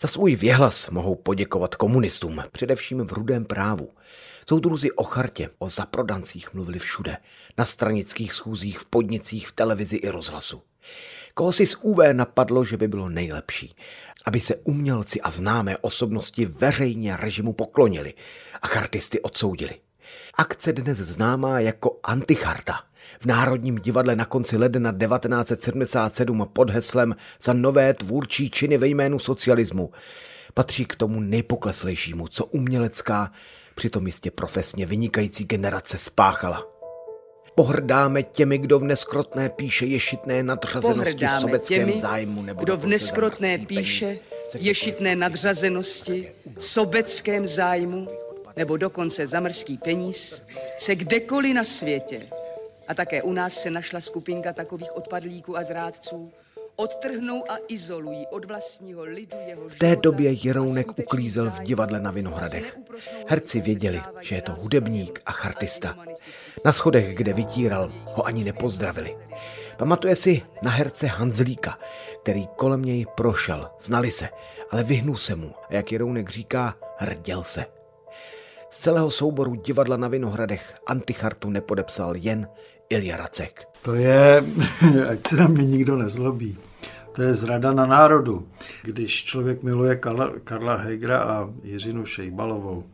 Za 0.03 0.09
svůj 0.09 0.35
věhlas 0.37 0.91
mohou 0.91 1.15
poděkovat 1.15 1.75
komunistům, 1.75 2.43
především 2.53 3.07
v 3.07 3.13
rudém 3.13 3.45
právu. 3.45 3.89
Soudruzi 4.51 4.93
o 4.93 5.05
chartě, 5.05 5.51
o 5.59 5.69
zaprodancích 5.69 6.55
mluvili 6.55 6.79
všude, 6.79 7.17
na 7.59 7.65
stranických 7.65 8.35
schůzích, 8.35 8.79
v 8.79 8.85
podnicích, 8.85 9.49
v 9.49 9.53
televizi 9.53 9.97
i 9.97 10.09
rozhlasu. 10.09 10.63
Koho 11.35 11.53
si 11.53 11.67
z 11.67 11.77
UV 11.83 11.99
napadlo, 12.13 12.65
že 12.65 12.77
by 12.77 12.89
bylo 12.89 13.09
nejlepší, 13.09 13.77
aby 14.27 14.41
se 14.41 14.57
umělci 14.57 15.21
a 15.21 15.31
známé 15.31 15.77
osobnosti 15.77 16.47
veřejně 16.47 17.17
režimu 17.17 17.53
poklonili 17.53 18.15
a 18.63 18.67
chartisty 18.67 19.21
odsoudili. 19.21 19.75
Akce 20.35 20.73
dnes 20.73 20.99
známá 20.99 21.61
jako 21.61 22.01
anticharta. 22.03 22.81
V 23.21 23.27
Národním 23.27 23.79
divadle 23.79 24.17
na 24.17 24.25
konci 24.25 24.57
ledna 24.57 24.93
1977 24.93 26.49
pod 26.53 26.71
heslem 26.71 27.17
za 27.43 27.53
nové 27.53 27.95
tvůrčí 27.95 28.51
činy 28.51 28.79
ve 28.79 28.87
jménu 28.87 29.19
socialismu 29.19 29.91
patří 30.55 30.85
k 30.85 30.97
tomu 30.97 31.21
nejpokleslejšímu, 31.21 32.29
co 32.29 32.45
umělecká, 32.45 33.33
přitom 33.81 34.07
jistě 34.07 34.31
profesně 34.31 34.87
vynikající 34.87 35.45
generace 35.45 35.99
spáchala. 35.99 36.67
Pohrdáme 37.55 38.23
těmi, 38.23 38.59
kdo 38.59 38.79
v 38.79 38.85
neskrotné 38.85 39.49
píše 39.49 39.87
ješitné 39.87 40.43
nadřazenosti 40.43 41.15
Pohrdáme 41.15 41.41
sobeckém 41.41 41.89
těmi, 41.89 42.01
zájmu 42.01 42.43
nebo 42.43 42.65
kdo 42.65 42.77
v 42.77 42.87
neskrotné 42.87 43.59
píše 43.59 44.07
peníz. 44.07 44.67
ješitné 44.67 45.17
nadřazenosti, 45.17 46.33
sobeckém 46.59 47.47
zájmu 47.47 48.09
nebo 48.57 48.77
dokonce 48.77 49.27
za 49.27 49.41
mrzký 49.41 49.79
peníz 49.79 50.45
se 50.79 50.95
kdekoliv 50.95 51.55
na 51.55 51.65
světě. 51.65 52.21
A 52.89 52.95
také 52.95 53.23
u 53.23 53.33
nás 53.33 53.55
se 53.55 53.71
našla 53.71 54.01
skupinka 54.01 54.53
takových 54.53 54.97
odpadlíků 54.97 55.57
a 55.57 55.65
zrádců, 55.65 56.33
odtrhnou 56.81 57.51
a 57.51 57.57
izolují 57.69 58.27
od 58.31 58.45
vlastního 58.45 59.05
lidu 59.05 59.37
jeho 59.47 59.69
V 59.69 59.75
té 59.75 59.97
době 59.97 60.33
Jerounek 60.33 60.99
uklízel 60.99 61.51
v 61.51 61.61
divadle 61.61 62.01
na 62.01 62.11
Vinohradech. 62.11 62.79
Herci 63.29 63.61
věděli, 63.61 64.03
že 64.21 64.35
je 64.35 64.43
to 64.43 64.53
hudebník 64.53 65.23
a 65.27 65.33
chartista. 65.33 65.97
Na 66.65 66.73
schodech, 66.73 67.15
kde 67.15 67.33
vytíral, 67.33 67.93
ho 68.05 68.27
ani 68.27 68.45
nepozdravili. 68.45 69.17
Pamatuje 69.77 70.17
si 70.17 70.43
na 70.63 70.71
herce 70.71 71.07
Hanzlíka, 71.07 71.79
který 72.23 72.47
kolem 72.47 72.83
něj 72.83 73.07
prošel, 73.17 73.71
znali 73.81 74.11
se, 74.11 74.29
ale 74.71 74.85
vyhnul 74.85 75.17
se 75.17 75.35
mu 75.35 75.53
a 75.69 75.75
jak 75.75 75.93
Jerounek 75.93 76.31
říká, 76.31 76.77
hrděl 76.97 77.45
se. 77.45 77.65
Z 78.71 78.79
celého 78.79 79.11
souboru 79.11 79.55
divadla 79.55 79.97
na 79.97 80.09
Vinohradech 80.09 80.75
antichartu 80.87 81.51
nepodepsal 81.51 82.17
jen 82.17 82.49
Ilja 82.91 83.17
Racek. 83.17 83.69
To 83.83 83.95
je, 83.95 84.45
ať 85.11 85.27
se 85.27 85.37
na 85.37 85.47
mě 85.47 85.65
nikdo 85.65 85.97
nezlobí, 85.97 86.59
to 87.13 87.23
je 87.23 87.35
zrada 87.35 87.73
na 87.73 87.87
národu. 87.87 88.49
Když 88.83 89.25
člověk 89.25 89.63
miluje 89.63 89.97
Karla, 89.97 90.33
Karla 90.45 90.77
Hegra 90.77 91.19
a 91.19 91.51
Jiřinu 91.63 92.07
Šejbalovou 92.07 92.85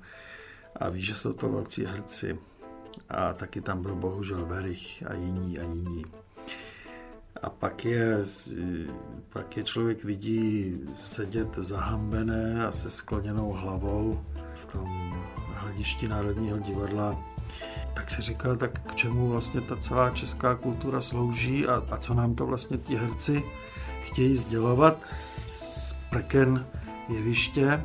a 0.77 0.89
ví, 0.89 1.03
že 1.03 1.15
jsou 1.15 1.33
to 1.33 1.49
velcí 1.49 1.85
herci 1.85 2.39
a 3.09 3.33
taky 3.33 3.61
tam 3.61 3.83
byl 3.83 3.95
bohužel 3.95 4.47
Berich 4.47 5.03
a 5.07 5.15
jiní 5.15 5.59
a 5.59 5.63
jiní. 5.63 6.05
A 7.43 7.51
pak 7.51 7.85
je, 7.85 8.19
pak 9.33 9.57
je 9.57 9.65
člověk 9.65 10.05
vidí 10.05 10.79
sedět 10.93 11.49
zahambené 11.57 12.67
a 12.67 12.73
se 12.73 12.91
skloněnou 12.91 13.53
hlavou 13.53 14.25
v 14.55 14.67
tom 14.67 15.15
hledišti 15.55 16.09
Národního 16.09 16.59
divadla 16.59 17.36
tak 17.95 18.11
si 18.11 18.23
říkal, 18.23 18.57
tak 18.57 18.81
k 18.81 18.95
čemu 18.95 19.29
vlastně 19.29 19.61
ta 19.61 19.77
celá 19.77 20.11
česká 20.11 20.55
kultura 20.55 21.01
slouží 21.01 21.67
a, 21.67 21.83
a 21.91 21.97
co 21.97 22.15
nám 22.15 22.35
to 22.35 22.47
vlastně 22.47 22.79
ti 22.79 22.97
herci 22.97 23.45
chtějí 24.03 24.37
sdělovat 24.37 25.07
z 25.07 25.95
prken 26.11 26.67
jeviště, 27.09 27.85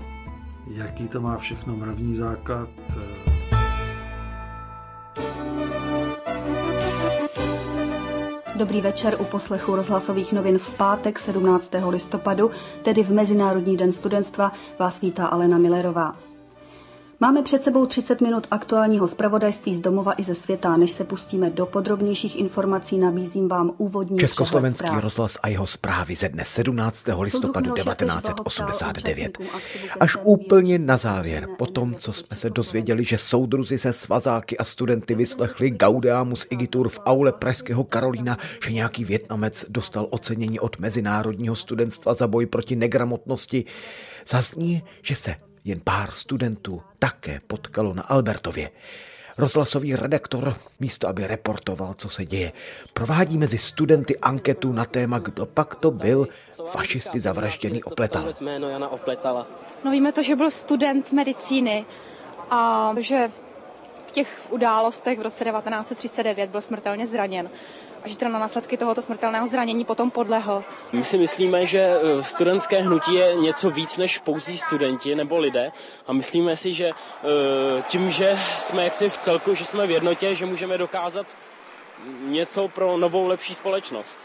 jaký 0.68 1.08
to 1.08 1.22
má 1.22 1.38
všechno 1.38 1.76
mravní 1.76 2.16
základ. 2.16 2.70
Dobrý 8.56 8.82
večer 8.82 9.16
u 9.20 9.26
poslechu 9.26 9.76
rozhlasových 9.76 10.34
novin 10.34 10.58
v 10.58 10.78
pátek 10.78 11.20
17. 11.20 11.72
listopadu, 11.90 12.52
tedy 12.84 13.04
v 13.04 13.12
Mezinárodní 13.12 13.78
den 13.78 13.92
studentstva, 13.92 14.52
vás 14.80 15.02
vítá 15.02 15.26
Alena 15.26 15.58
Millerová. 15.58 16.31
Máme 17.24 17.42
před 17.42 17.64
sebou 17.64 17.86
30 17.86 18.22
minut 18.22 18.48
aktuálního 18.52 19.08
zpravodajství 19.08 19.76
z 19.76 19.80
domova 19.80 20.14
i 20.18 20.24
ze 20.24 20.36
světa. 20.36 20.78
Než 20.78 20.92
se 20.92 21.04
pustíme 21.04 21.50
do 21.50 21.66
podrobnějších 21.66 22.40
informací, 22.40 22.98
nabízím 22.98 23.48
vám 23.48 23.72
úvodní 23.78 24.18
Československý 24.18 24.88
zpráv. 24.88 25.04
rozhlas 25.04 25.38
a 25.44 25.48
jeho 25.48 25.68
zprávy 25.68 26.16
ze 26.16 26.30
dne 26.30 26.46
17. 26.46 27.06
listopadu 27.20 27.74
1989. 27.74 29.38
Až 30.00 30.18
úplně 30.24 30.80
na 30.80 30.98
závěr, 30.98 31.48
po 31.58 31.66
tom, 31.66 31.96
co 31.96 32.14
jsme 32.14 32.36
se 32.36 32.50
dozvěděli, 32.50 33.04
že 33.04 33.18
soudruzi 33.18 33.78
se 33.78 33.94
svazáky 33.94 34.58
a 34.58 34.64
studenty 34.64 35.16
vyslechli 35.16 35.70
Gaudeamus 35.70 36.46
Igitur 36.50 36.90
v 36.90 37.00
aule 37.06 37.32
pražského 37.32 37.84
Karolína, 37.84 38.38
že 38.66 38.72
nějaký 38.72 39.06
Větnamec 39.06 39.66
dostal 39.70 40.08
ocenění 40.10 40.60
od 40.60 40.80
Mezinárodního 40.80 41.56
studentstva 41.56 42.14
za 42.14 42.28
boj 42.28 42.46
proti 42.46 42.76
negramotnosti, 42.76 43.66
zazní, 44.28 44.84
že 45.02 45.16
se 45.16 45.36
jen 45.66 45.80
pár 45.84 46.12
studentů 46.12 46.82
také 47.00 47.42
potkalo 47.48 47.94
na 47.94 48.04
Albertově. 48.04 48.70
Rozhlasový 49.38 49.96
redaktor, 49.96 50.56
místo 50.80 51.08
aby 51.08 51.28
reportoval, 51.28 51.94
co 51.94 52.10
se 52.10 52.26
děje, 52.26 52.52
provádí 52.94 53.38
mezi 53.38 53.58
studenty 53.58 54.18
anketu 54.18 54.74
na 54.74 54.86
téma, 54.86 55.20
kdo 55.20 55.46
pak 55.46 55.76
to 55.76 55.92
byl 55.92 56.28
fašisty 56.66 57.20
zavražděný 57.20 57.84
Opletal. 57.84 58.34
No 59.84 59.92
víme 59.92 60.12
to, 60.12 60.24
že 60.24 60.36
byl 60.36 60.52
student 60.52 61.12
medicíny 61.12 61.86
a 62.50 62.94
že 63.00 63.32
v 64.08 64.12
těch 64.12 64.42
událostech 64.50 65.20
v 65.20 65.22
roce 65.22 65.44
1939 65.44 66.50
byl 66.50 66.62
smrtelně 66.62 67.08
zraněn 67.08 67.50
a 68.04 68.08
že 68.10 68.18
teda 68.18 68.32
na 68.32 68.40
následky 68.40 68.78
tohoto 68.78 69.02
smrtelného 69.02 69.48
zranění 69.48 69.86
potom 69.86 70.12
podlehl. 70.12 70.64
My 70.92 71.04
si 71.04 71.18
myslíme, 71.18 71.66
že 71.66 71.80
eh, 71.80 72.24
studentské 72.24 72.82
hnutí 72.82 73.14
je 73.14 73.36
něco 73.36 73.70
víc 73.70 73.98
než 73.98 74.18
pouzí 74.18 74.58
studenti 74.58 75.16
nebo 75.16 75.38
lidé 75.38 75.72
a 76.08 76.14
myslíme 76.14 76.58
si, 76.58 76.74
že 76.74 76.90
eh, 76.90 77.82
tím, 77.88 78.10
že 78.10 78.40
jsme 78.60 78.84
jaksi 78.84 79.10
v 79.10 79.18
celku, 79.18 79.56
že 79.56 79.66
jsme 79.66 79.88
v 79.88 79.92
jednotě, 79.92 80.36
že 80.36 80.46
můžeme 80.46 80.78
dokázat 80.78 81.28
něco 82.26 82.68
pro 82.68 82.98
novou 82.98 83.28
lepší 83.28 83.56
společnost. 83.56 84.20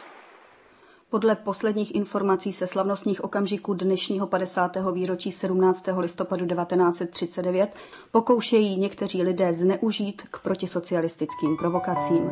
Podle 1.11 1.37
posledních 1.37 1.95
informací 1.95 2.53
se 2.53 2.66
slavnostních 2.66 3.24
okamžiků 3.24 3.74
dnešního 3.74 4.27
50. 4.27 4.77
výročí 4.93 5.33
17. 5.33 5.85
listopadu 5.99 6.47
1939 6.47 7.74
pokoušejí 8.11 8.77
někteří 8.81 9.22
lidé 9.22 9.55
zneužít 9.55 10.22
k 10.31 10.39
protisocialistickým 10.43 11.57
provokacím. 11.57 12.31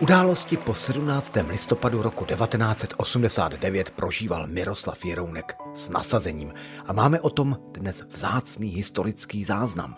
Události 0.00 0.56
po 0.56 0.74
17. 0.74 1.36
listopadu 1.48 2.02
roku 2.02 2.24
1989 2.24 3.90
prožíval 3.90 4.46
Miroslav 4.46 5.04
Jerounek 5.04 5.56
s 5.74 5.88
nasazením 5.88 6.54
a 6.86 6.92
máme 6.92 7.20
o 7.20 7.30
tom 7.30 7.58
dnes 7.72 8.04
vzácný 8.10 8.68
historický 8.68 9.44
záznam. 9.44 9.96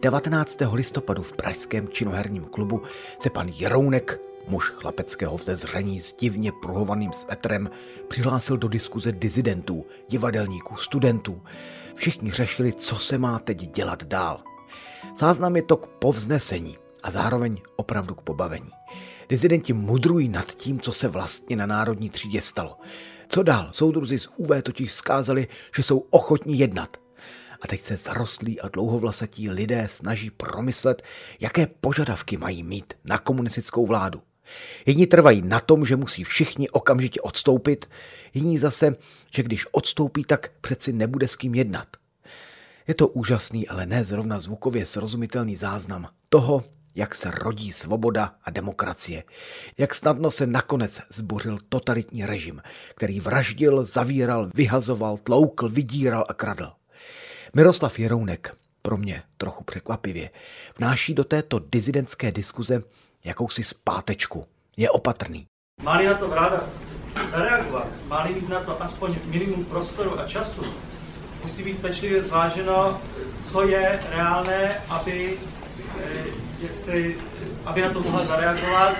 19. 0.00 0.58
listopadu 0.72 1.22
v 1.22 1.32
pražském 1.32 1.88
činoherním 1.88 2.44
klubu 2.44 2.82
se 3.18 3.30
pan 3.30 3.48
Jerounek, 3.54 4.20
muž 4.48 4.70
chlapeckého 4.70 5.36
vzezření 5.36 6.00
s 6.00 6.12
divně 6.12 6.52
pruhovaným 6.62 7.12
svetrem, 7.12 7.70
přihlásil 8.08 8.56
do 8.56 8.68
diskuze 8.68 9.12
dizidentů, 9.12 9.86
divadelníků, 10.08 10.76
studentů. 10.76 11.42
Všichni 11.94 12.30
řešili, 12.30 12.72
co 12.72 12.96
se 12.96 13.18
má 13.18 13.38
teď 13.38 13.70
dělat 13.70 14.04
dál. 14.04 14.40
Záznam 15.16 15.56
je 15.56 15.62
to 15.62 15.76
k 15.76 15.86
povznesení 15.86 16.78
a 17.02 17.10
zároveň 17.10 17.56
opravdu 17.76 18.14
k 18.14 18.22
pobavení. 18.22 18.75
Dizidenti 19.28 19.72
mudrují 19.72 20.28
nad 20.28 20.52
tím, 20.52 20.80
co 20.80 20.92
se 20.92 21.08
vlastně 21.08 21.56
na 21.56 21.66
národní 21.66 22.10
třídě 22.10 22.40
stalo. 22.40 22.78
Co 23.28 23.42
dál? 23.42 23.68
Soudruzi 23.72 24.18
z 24.18 24.28
UV 24.36 24.62
totiž 24.62 24.90
vzkázali, 24.90 25.48
že 25.76 25.82
jsou 25.82 25.98
ochotní 25.98 26.58
jednat. 26.58 26.96
A 27.60 27.66
teď 27.66 27.82
se 27.82 27.96
zarostlí 27.96 28.60
a 28.60 28.68
dlouhovlasatí 28.68 29.50
lidé 29.50 29.88
snaží 29.90 30.30
promyslet, 30.30 31.02
jaké 31.40 31.66
požadavky 31.66 32.36
mají 32.36 32.62
mít 32.62 32.94
na 33.04 33.18
komunistickou 33.18 33.86
vládu. 33.86 34.22
Jedni 34.86 35.06
trvají 35.06 35.42
na 35.42 35.60
tom, 35.60 35.84
že 35.84 35.96
musí 35.96 36.24
všichni 36.24 36.70
okamžitě 36.70 37.20
odstoupit, 37.20 37.90
jiní 38.34 38.58
zase, 38.58 38.96
že 39.34 39.42
když 39.42 39.66
odstoupí, 39.72 40.24
tak 40.24 40.52
přeci 40.60 40.92
nebude 40.92 41.28
s 41.28 41.36
kým 41.36 41.54
jednat. 41.54 41.88
Je 42.88 42.94
to 42.94 43.08
úžasný, 43.08 43.68
ale 43.68 43.86
ne 43.86 44.04
zrovna 44.04 44.40
zvukově 44.40 44.86
srozumitelný 44.86 45.56
záznam 45.56 46.08
toho, 46.28 46.64
jak 46.96 47.14
se 47.14 47.30
rodí 47.30 47.72
svoboda 47.72 48.34
a 48.44 48.50
demokracie, 48.50 49.24
jak 49.78 49.94
snadno 49.94 50.30
se 50.30 50.46
nakonec 50.46 51.00
zbořil 51.08 51.58
totalitní 51.68 52.26
režim, 52.26 52.62
který 52.94 53.20
vraždil, 53.20 53.84
zavíral, 53.84 54.50
vyhazoval, 54.54 55.16
tloukl, 55.16 55.68
vydíral 55.68 56.24
a 56.28 56.34
kradl. 56.34 56.72
Miroslav 57.54 57.98
Jerounek, 57.98 58.56
pro 58.82 58.96
mě 58.96 59.22
trochu 59.38 59.64
překvapivě, 59.64 60.30
vnáší 60.78 61.14
do 61.14 61.24
této 61.24 61.58
dizidentské 61.58 62.32
diskuze 62.32 62.82
jakousi 63.24 63.64
zpátečku. 63.64 64.46
Je 64.76 64.90
opatrný. 64.90 65.46
Má-li 65.82 66.06
na 66.06 66.14
to 66.14 66.28
vláda 66.28 66.68
zareagovat, 67.30 67.88
má-li 68.08 68.34
mít 68.34 68.48
na 68.48 68.60
to 68.60 68.82
aspoň 68.82 69.14
minimum 69.24 69.64
prostoru 69.64 70.20
a 70.20 70.28
času, 70.28 70.64
musí 71.42 71.62
být 71.62 71.80
pečlivě 71.80 72.22
zváženo, 72.22 73.00
co 73.50 73.68
je 73.68 74.00
reálné, 74.10 74.82
aby, 74.88 75.38
eh, 75.98 76.45
jak 76.60 76.76
si, 76.76 77.18
aby 77.64 77.82
na 77.82 77.90
to 77.90 78.00
mohla 78.00 78.24
zareagovat, 78.24 78.96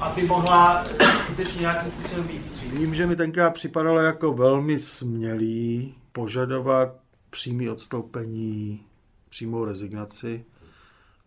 aby 0.00 0.22
mohla 0.22 0.86
skutečně 1.24 1.60
nějakým 1.60 1.90
způsobem 1.90 2.26
být. 2.26 2.62
Vím, 2.62 2.94
že 2.94 3.06
mi 3.06 3.16
tenkrát 3.16 3.50
připadalo 3.54 4.00
jako 4.00 4.32
velmi 4.32 4.78
smělý 4.78 5.94
požadovat 6.12 6.88
přímý 7.30 7.70
odstoupení, 7.70 8.86
přímou 9.28 9.64
rezignaci 9.64 10.44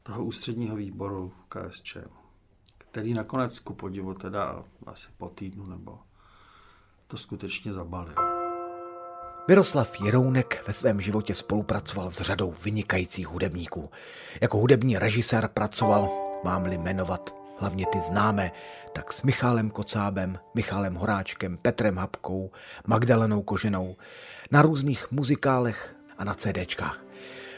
toho 0.03 0.25
ústředního 0.25 0.75
výboru 0.75 1.33
KSČ, 1.49 1.97
který 2.77 3.13
nakonec 3.13 3.59
ku 3.59 3.73
podivu 3.73 4.13
teda 4.13 4.63
asi 4.85 5.07
po 5.17 5.29
týdnu 5.29 5.65
nebo 5.65 5.99
to 7.07 7.17
skutečně 7.17 7.73
zabalil. 7.73 8.34
Miroslav 9.47 10.01
Jerounek 10.01 10.63
ve 10.67 10.73
svém 10.73 11.01
životě 11.01 11.35
spolupracoval 11.35 12.11
s 12.11 12.21
řadou 12.21 12.53
vynikajících 12.63 13.27
hudebníků. 13.27 13.89
Jako 14.41 14.57
hudební 14.57 14.97
režisér 14.97 15.49
pracoval, 15.53 16.09
mám-li 16.43 16.77
jmenovat 16.77 17.35
hlavně 17.59 17.85
ty 17.85 17.99
známé, 18.01 18.51
tak 18.93 19.13
s 19.13 19.23
Michálem 19.23 19.69
Kocábem, 19.69 20.39
Michálem 20.53 20.95
Horáčkem, 20.95 21.57
Petrem 21.57 21.97
Hapkou, 21.97 22.51
Magdalenou 22.87 23.41
Koženou, 23.41 23.95
na 24.51 24.61
různých 24.61 25.11
muzikálech 25.11 25.95
a 26.17 26.23
na 26.23 26.33
CDčkách. 26.33 26.99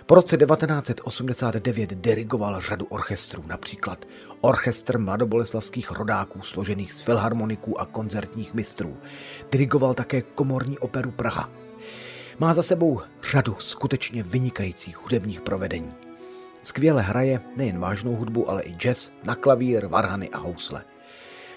Po 0.05 0.15
roce 0.15 0.37
1989 0.37 1.93
dirigoval 1.93 2.61
řadu 2.61 2.85
orchestrů, 2.85 3.43
například 3.47 4.05
Orchestr 4.41 4.97
mladoboleslavských 4.97 5.91
rodáků 5.91 6.41
složených 6.41 6.93
z 6.93 7.01
filharmoniků 7.01 7.81
a 7.81 7.85
koncertních 7.85 8.53
mistrů. 8.53 8.97
Dirigoval 9.51 9.93
také 9.93 10.21
komorní 10.21 10.79
operu 10.79 11.11
Praha. 11.11 11.66
Má 12.39 12.53
za 12.53 12.63
sebou 12.63 13.01
řadu 13.31 13.55
skutečně 13.59 14.23
vynikajících 14.23 14.97
hudebních 14.97 15.41
provedení. 15.41 15.93
Skvěle 16.63 17.01
hraje 17.01 17.41
nejen 17.55 17.79
vážnou 17.79 18.15
hudbu, 18.15 18.49
ale 18.49 18.63
i 18.63 18.73
jazz 18.73 19.11
na 19.23 19.35
klavír, 19.35 19.87
varhany 19.87 20.29
a 20.29 20.37
housle. 20.37 20.83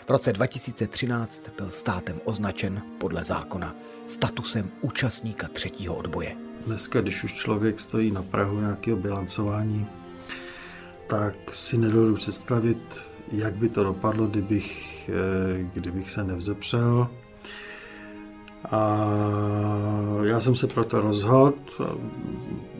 V 0.07 0.11
roce 0.11 0.33
2013 0.33 1.49
byl 1.57 1.70
státem 1.70 2.20
označen 2.24 2.83
podle 2.99 3.24
zákona 3.24 3.76
statusem 4.07 4.70
účastníka 4.81 5.49
třetího 5.49 5.95
odboje. 5.95 6.37
Dneska, 6.66 7.01
když 7.01 7.24
už 7.24 7.35
člověk 7.35 7.81
stojí 7.81 8.11
na 8.11 8.22
Prahu 8.22 8.61
nějakého 8.61 8.97
bilancování, 8.97 9.87
tak 11.07 11.35
si 11.51 11.78
nedovedu 11.78 12.14
představit, 12.14 13.12
jak 13.33 13.55
by 13.55 13.68
to 13.68 13.85
dopadlo, 13.85 14.26
kdybych, 14.26 15.09
eh, 15.09 15.68
kdybych 15.74 16.11
se 16.11 16.24
nevzepřel. 16.24 17.09
A 18.64 19.08
já 20.22 20.40
jsem 20.40 20.56
se 20.56 20.66
proto 20.66 21.00
rozhodl, 21.00 21.54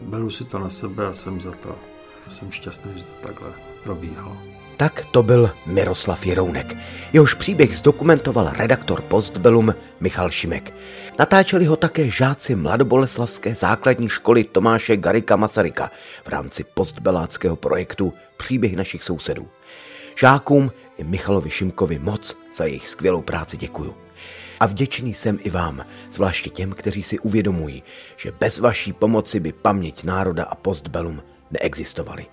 beru 0.03 0.31
si 0.31 0.45
to 0.45 0.59
na 0.59 0.69
sebe 0.69 1.07
a 1.07 1.15
jsem 1.15 1.41
za 1.41 1.51
to. 1.51 1.79
Jsem 2.29 2.51
šťastný, 2.51 2.91
že 2.97 3.05
to 3.05 3.27
takhle 3.29 3.53
probíhalo. 3.85 4.37
Tak 4.77 5.05
to 5.11 5.23
byl 5.23 5.51
Miroslav 5.67 6.27
Jerounek. 6.27 6.77
Jehož 7.13 7.35
příběh 7.35 7.77
zdokumentoval 7.79 8.51
redaktor 8.57 9.03
Postbellum 9.03 9.75
Michal 10.01 10.31
Šimek. 10.31 10.75
Natáčeli 11.19 11.65
ho 11.65 11.77
také 11.77 12.11
žáci 12.11 12.55
mladoboleslavské 12.55 13.55
základní 13.55 14.09
školy 14.09 14.45
Tomáše 14.45 14.97
Garika 14.97 15.37
Masaryka 15.37 15.91
v 16.25 16.29
rámci 16.29 16.65
postbeláckého 16.65 17.57
projektu 17.57 18.13
Příběh 18.37 18.77
našich 18.77 19.05
sousedů. 19.05 19.49
Žákům 20.17 20.73
i 20.99 21.05
Michalovi 21.05 21.51
Šimkovi 21.51 21.99
moc 21.99 22.37
za 22.55 22.65
jejich 22.65 22.89
skvělou 22.89 23.23
práci 23.23 23.57
děkuju. 23.57 23.95
A 24.61 24.67
vděčný 24.67 25.15
jsem 25.15 25.39
i 25.43 25.51
vám, 25.51 25.87
zvláště 26.13 26.51
těm, 26.51 26.73
kteří 26.73 27.03
si 27.03 27.19
uvědomují, 27.19 27.83
že 28.17 28.33
bez 28.41 28.59
vaší 28.59 28.93
pomoci 28.93 29.41
by 29.41 29.53
paměť 29.53 30.05
národa 30.05 30.45
a 30.45 30.55
postbelum 30.55 31.23
neexistovaly. 31.51 32.27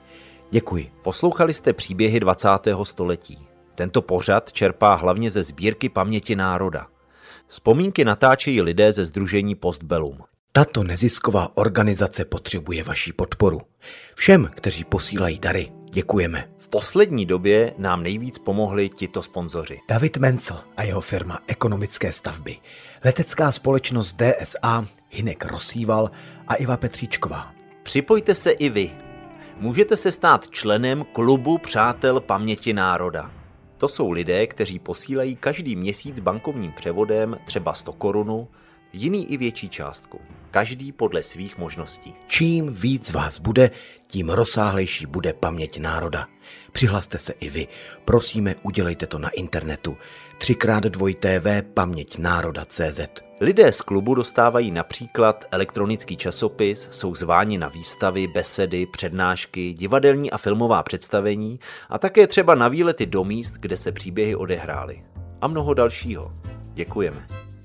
Děkuji. 0.51 0.91
Poslouchali 1.03 1.53
jste 1.53 1.73
příběhy 1.73 2.19
20. 2.19 2.49
století. 2.83 3.47
Tento 3.75 4.01
pořad 4.01 4.53
čerpá 4.53 4.95
hlavně 4.95 5.31
ze 5.31 5.43
sbírky 5.43 5.89
paměti 5.89 6.35
národa. 6.35 6.87
Vzpomínky 7.47 8.05
natáčejí 8.05 8.61
lidé 8.61 8.93
ze 8.93 9.05
Združení 9.05 9.55
Postbellum. 9.55 10.17
Tato 10.51 10.83
nezisková 10.83 11.57
organizace 11.57 12.25
potřebuje 12.25 12.83
vaší 12.83 13.13
podporu. 13.13 13.61
Všem, 14.15 14.49
kteří 14.55 14.83
posílají 14.83 15.39
dary, 15.39 15.71
děkujeme. 15.91 16.49
V 16.57 16.69
poslední 16.69 17.25
době 17.25 17.73
nám 17.77 18.03
nejvíc 18.03 18.37
pomohli 18.37 18.89
tito 18.89 19.23
sponzoři. 19.23 19.79
David 19.89 20.17
Mencel 20.17 20.59
a 20.77 20.83
jeho 20.83 21.01
firma 21.01 21.39
Ekonomické 21.47 22.11
stavby, 22.11 22.57
letecká 23.05 23.51
společnost 23.51 24.15
DSA, 24.21 24.87
Hinek 25.09 25.45
Rosíval 25.45 26.11
a 26.47 26.55
Iva 26.55 26.77
Petříčková. 26.77 27.53
Připojte 27.83 28.35
se 28.35 28.51
i 28.51 28.69
vy. 28.69 28.91
Můžete 29.59 29.97
se 29.97 30.11
stát 30.11 30.47
členem 30.49 31.05
klubu 31.11 31.57
Přátel 31.57 32.19
paměti 32.19 32.73
národa. 32.73 33.31
To 33.77 33.87
jsou 33.87 34.11
lidé, 34.11 34.47
kteří 34.47 34.79
posílají 34.79 35.35
každý 35.35 35.75
měsíc 35.75 36.19
bankovním 36.19 36.71
převodem 36.71 37.37
třeba 37.45 37.73
100 37.73 37.93
korunu, 37.93 38.47
jiný 38.93 39.31
i 39.31 39.37
větší 39.37 39.69
částku. 39.69 40.21
Každý 40.51 40.91
podle 40.91 41.23
svých 41.23 41.57
možností. 41.57 42.15
Čím 42.27 42.73
víc 42.73 43.11
vás 43.11 43.39
bude, 43.39 43.71
tím 44.07 44.29
rozsáhlejší 44.29 45.05
bude 45.05 45.33
paměť 45.33 45.79
národa. 45.79 46.27
Přihlaste 46.71 47.17
se 47.17 47.33
i 47.39 47.49
vy. 47.49 47.67
Prosíme, 48.05 48.55
udělejte 48.63 49.07
to 49.07 49.19
na 49.19 49.29
internetu. 49.29 49.97
3x2tv 50.39 51.61
paměť 51.61 52.17
národa 52.17 52.65
CZ. 52.65 52.99
Lidé 53.41 53.71
z 53.71 53.81
klubu 53.81 54.15
dostávají 54.15 54.71
například 54.71 55.45
elektronický 55.51 56.17
časopis, 56.17 56.87
jsou 56.91 57.15
zváni 57.15 57.57
na 57.57 57.67
výstavy, 57.67 58.27
besedy, 58.27 58.85
přednášky, 58.85 59.73
divadelní 59.73 60.31
a 60.31 60.37
filmová 60.37 60.83
představení 60.83 61.59
a 61.89 61.97
také 61.97 62.27
třeba 62.27 62.55
na 62.55 62.67
výlety 62.67 63.05
do 63.05 63.23
míst, 63.23 63.53
kde 63.53 63.77
se 63.77 63.91
příběhy 63.91 64.35
odehrály. 64.35 65.03
A 65.41 65.47
mnoho 65.47 65.73
dalšího. 65.73 66.33
Děkujeme. 66.73 67.46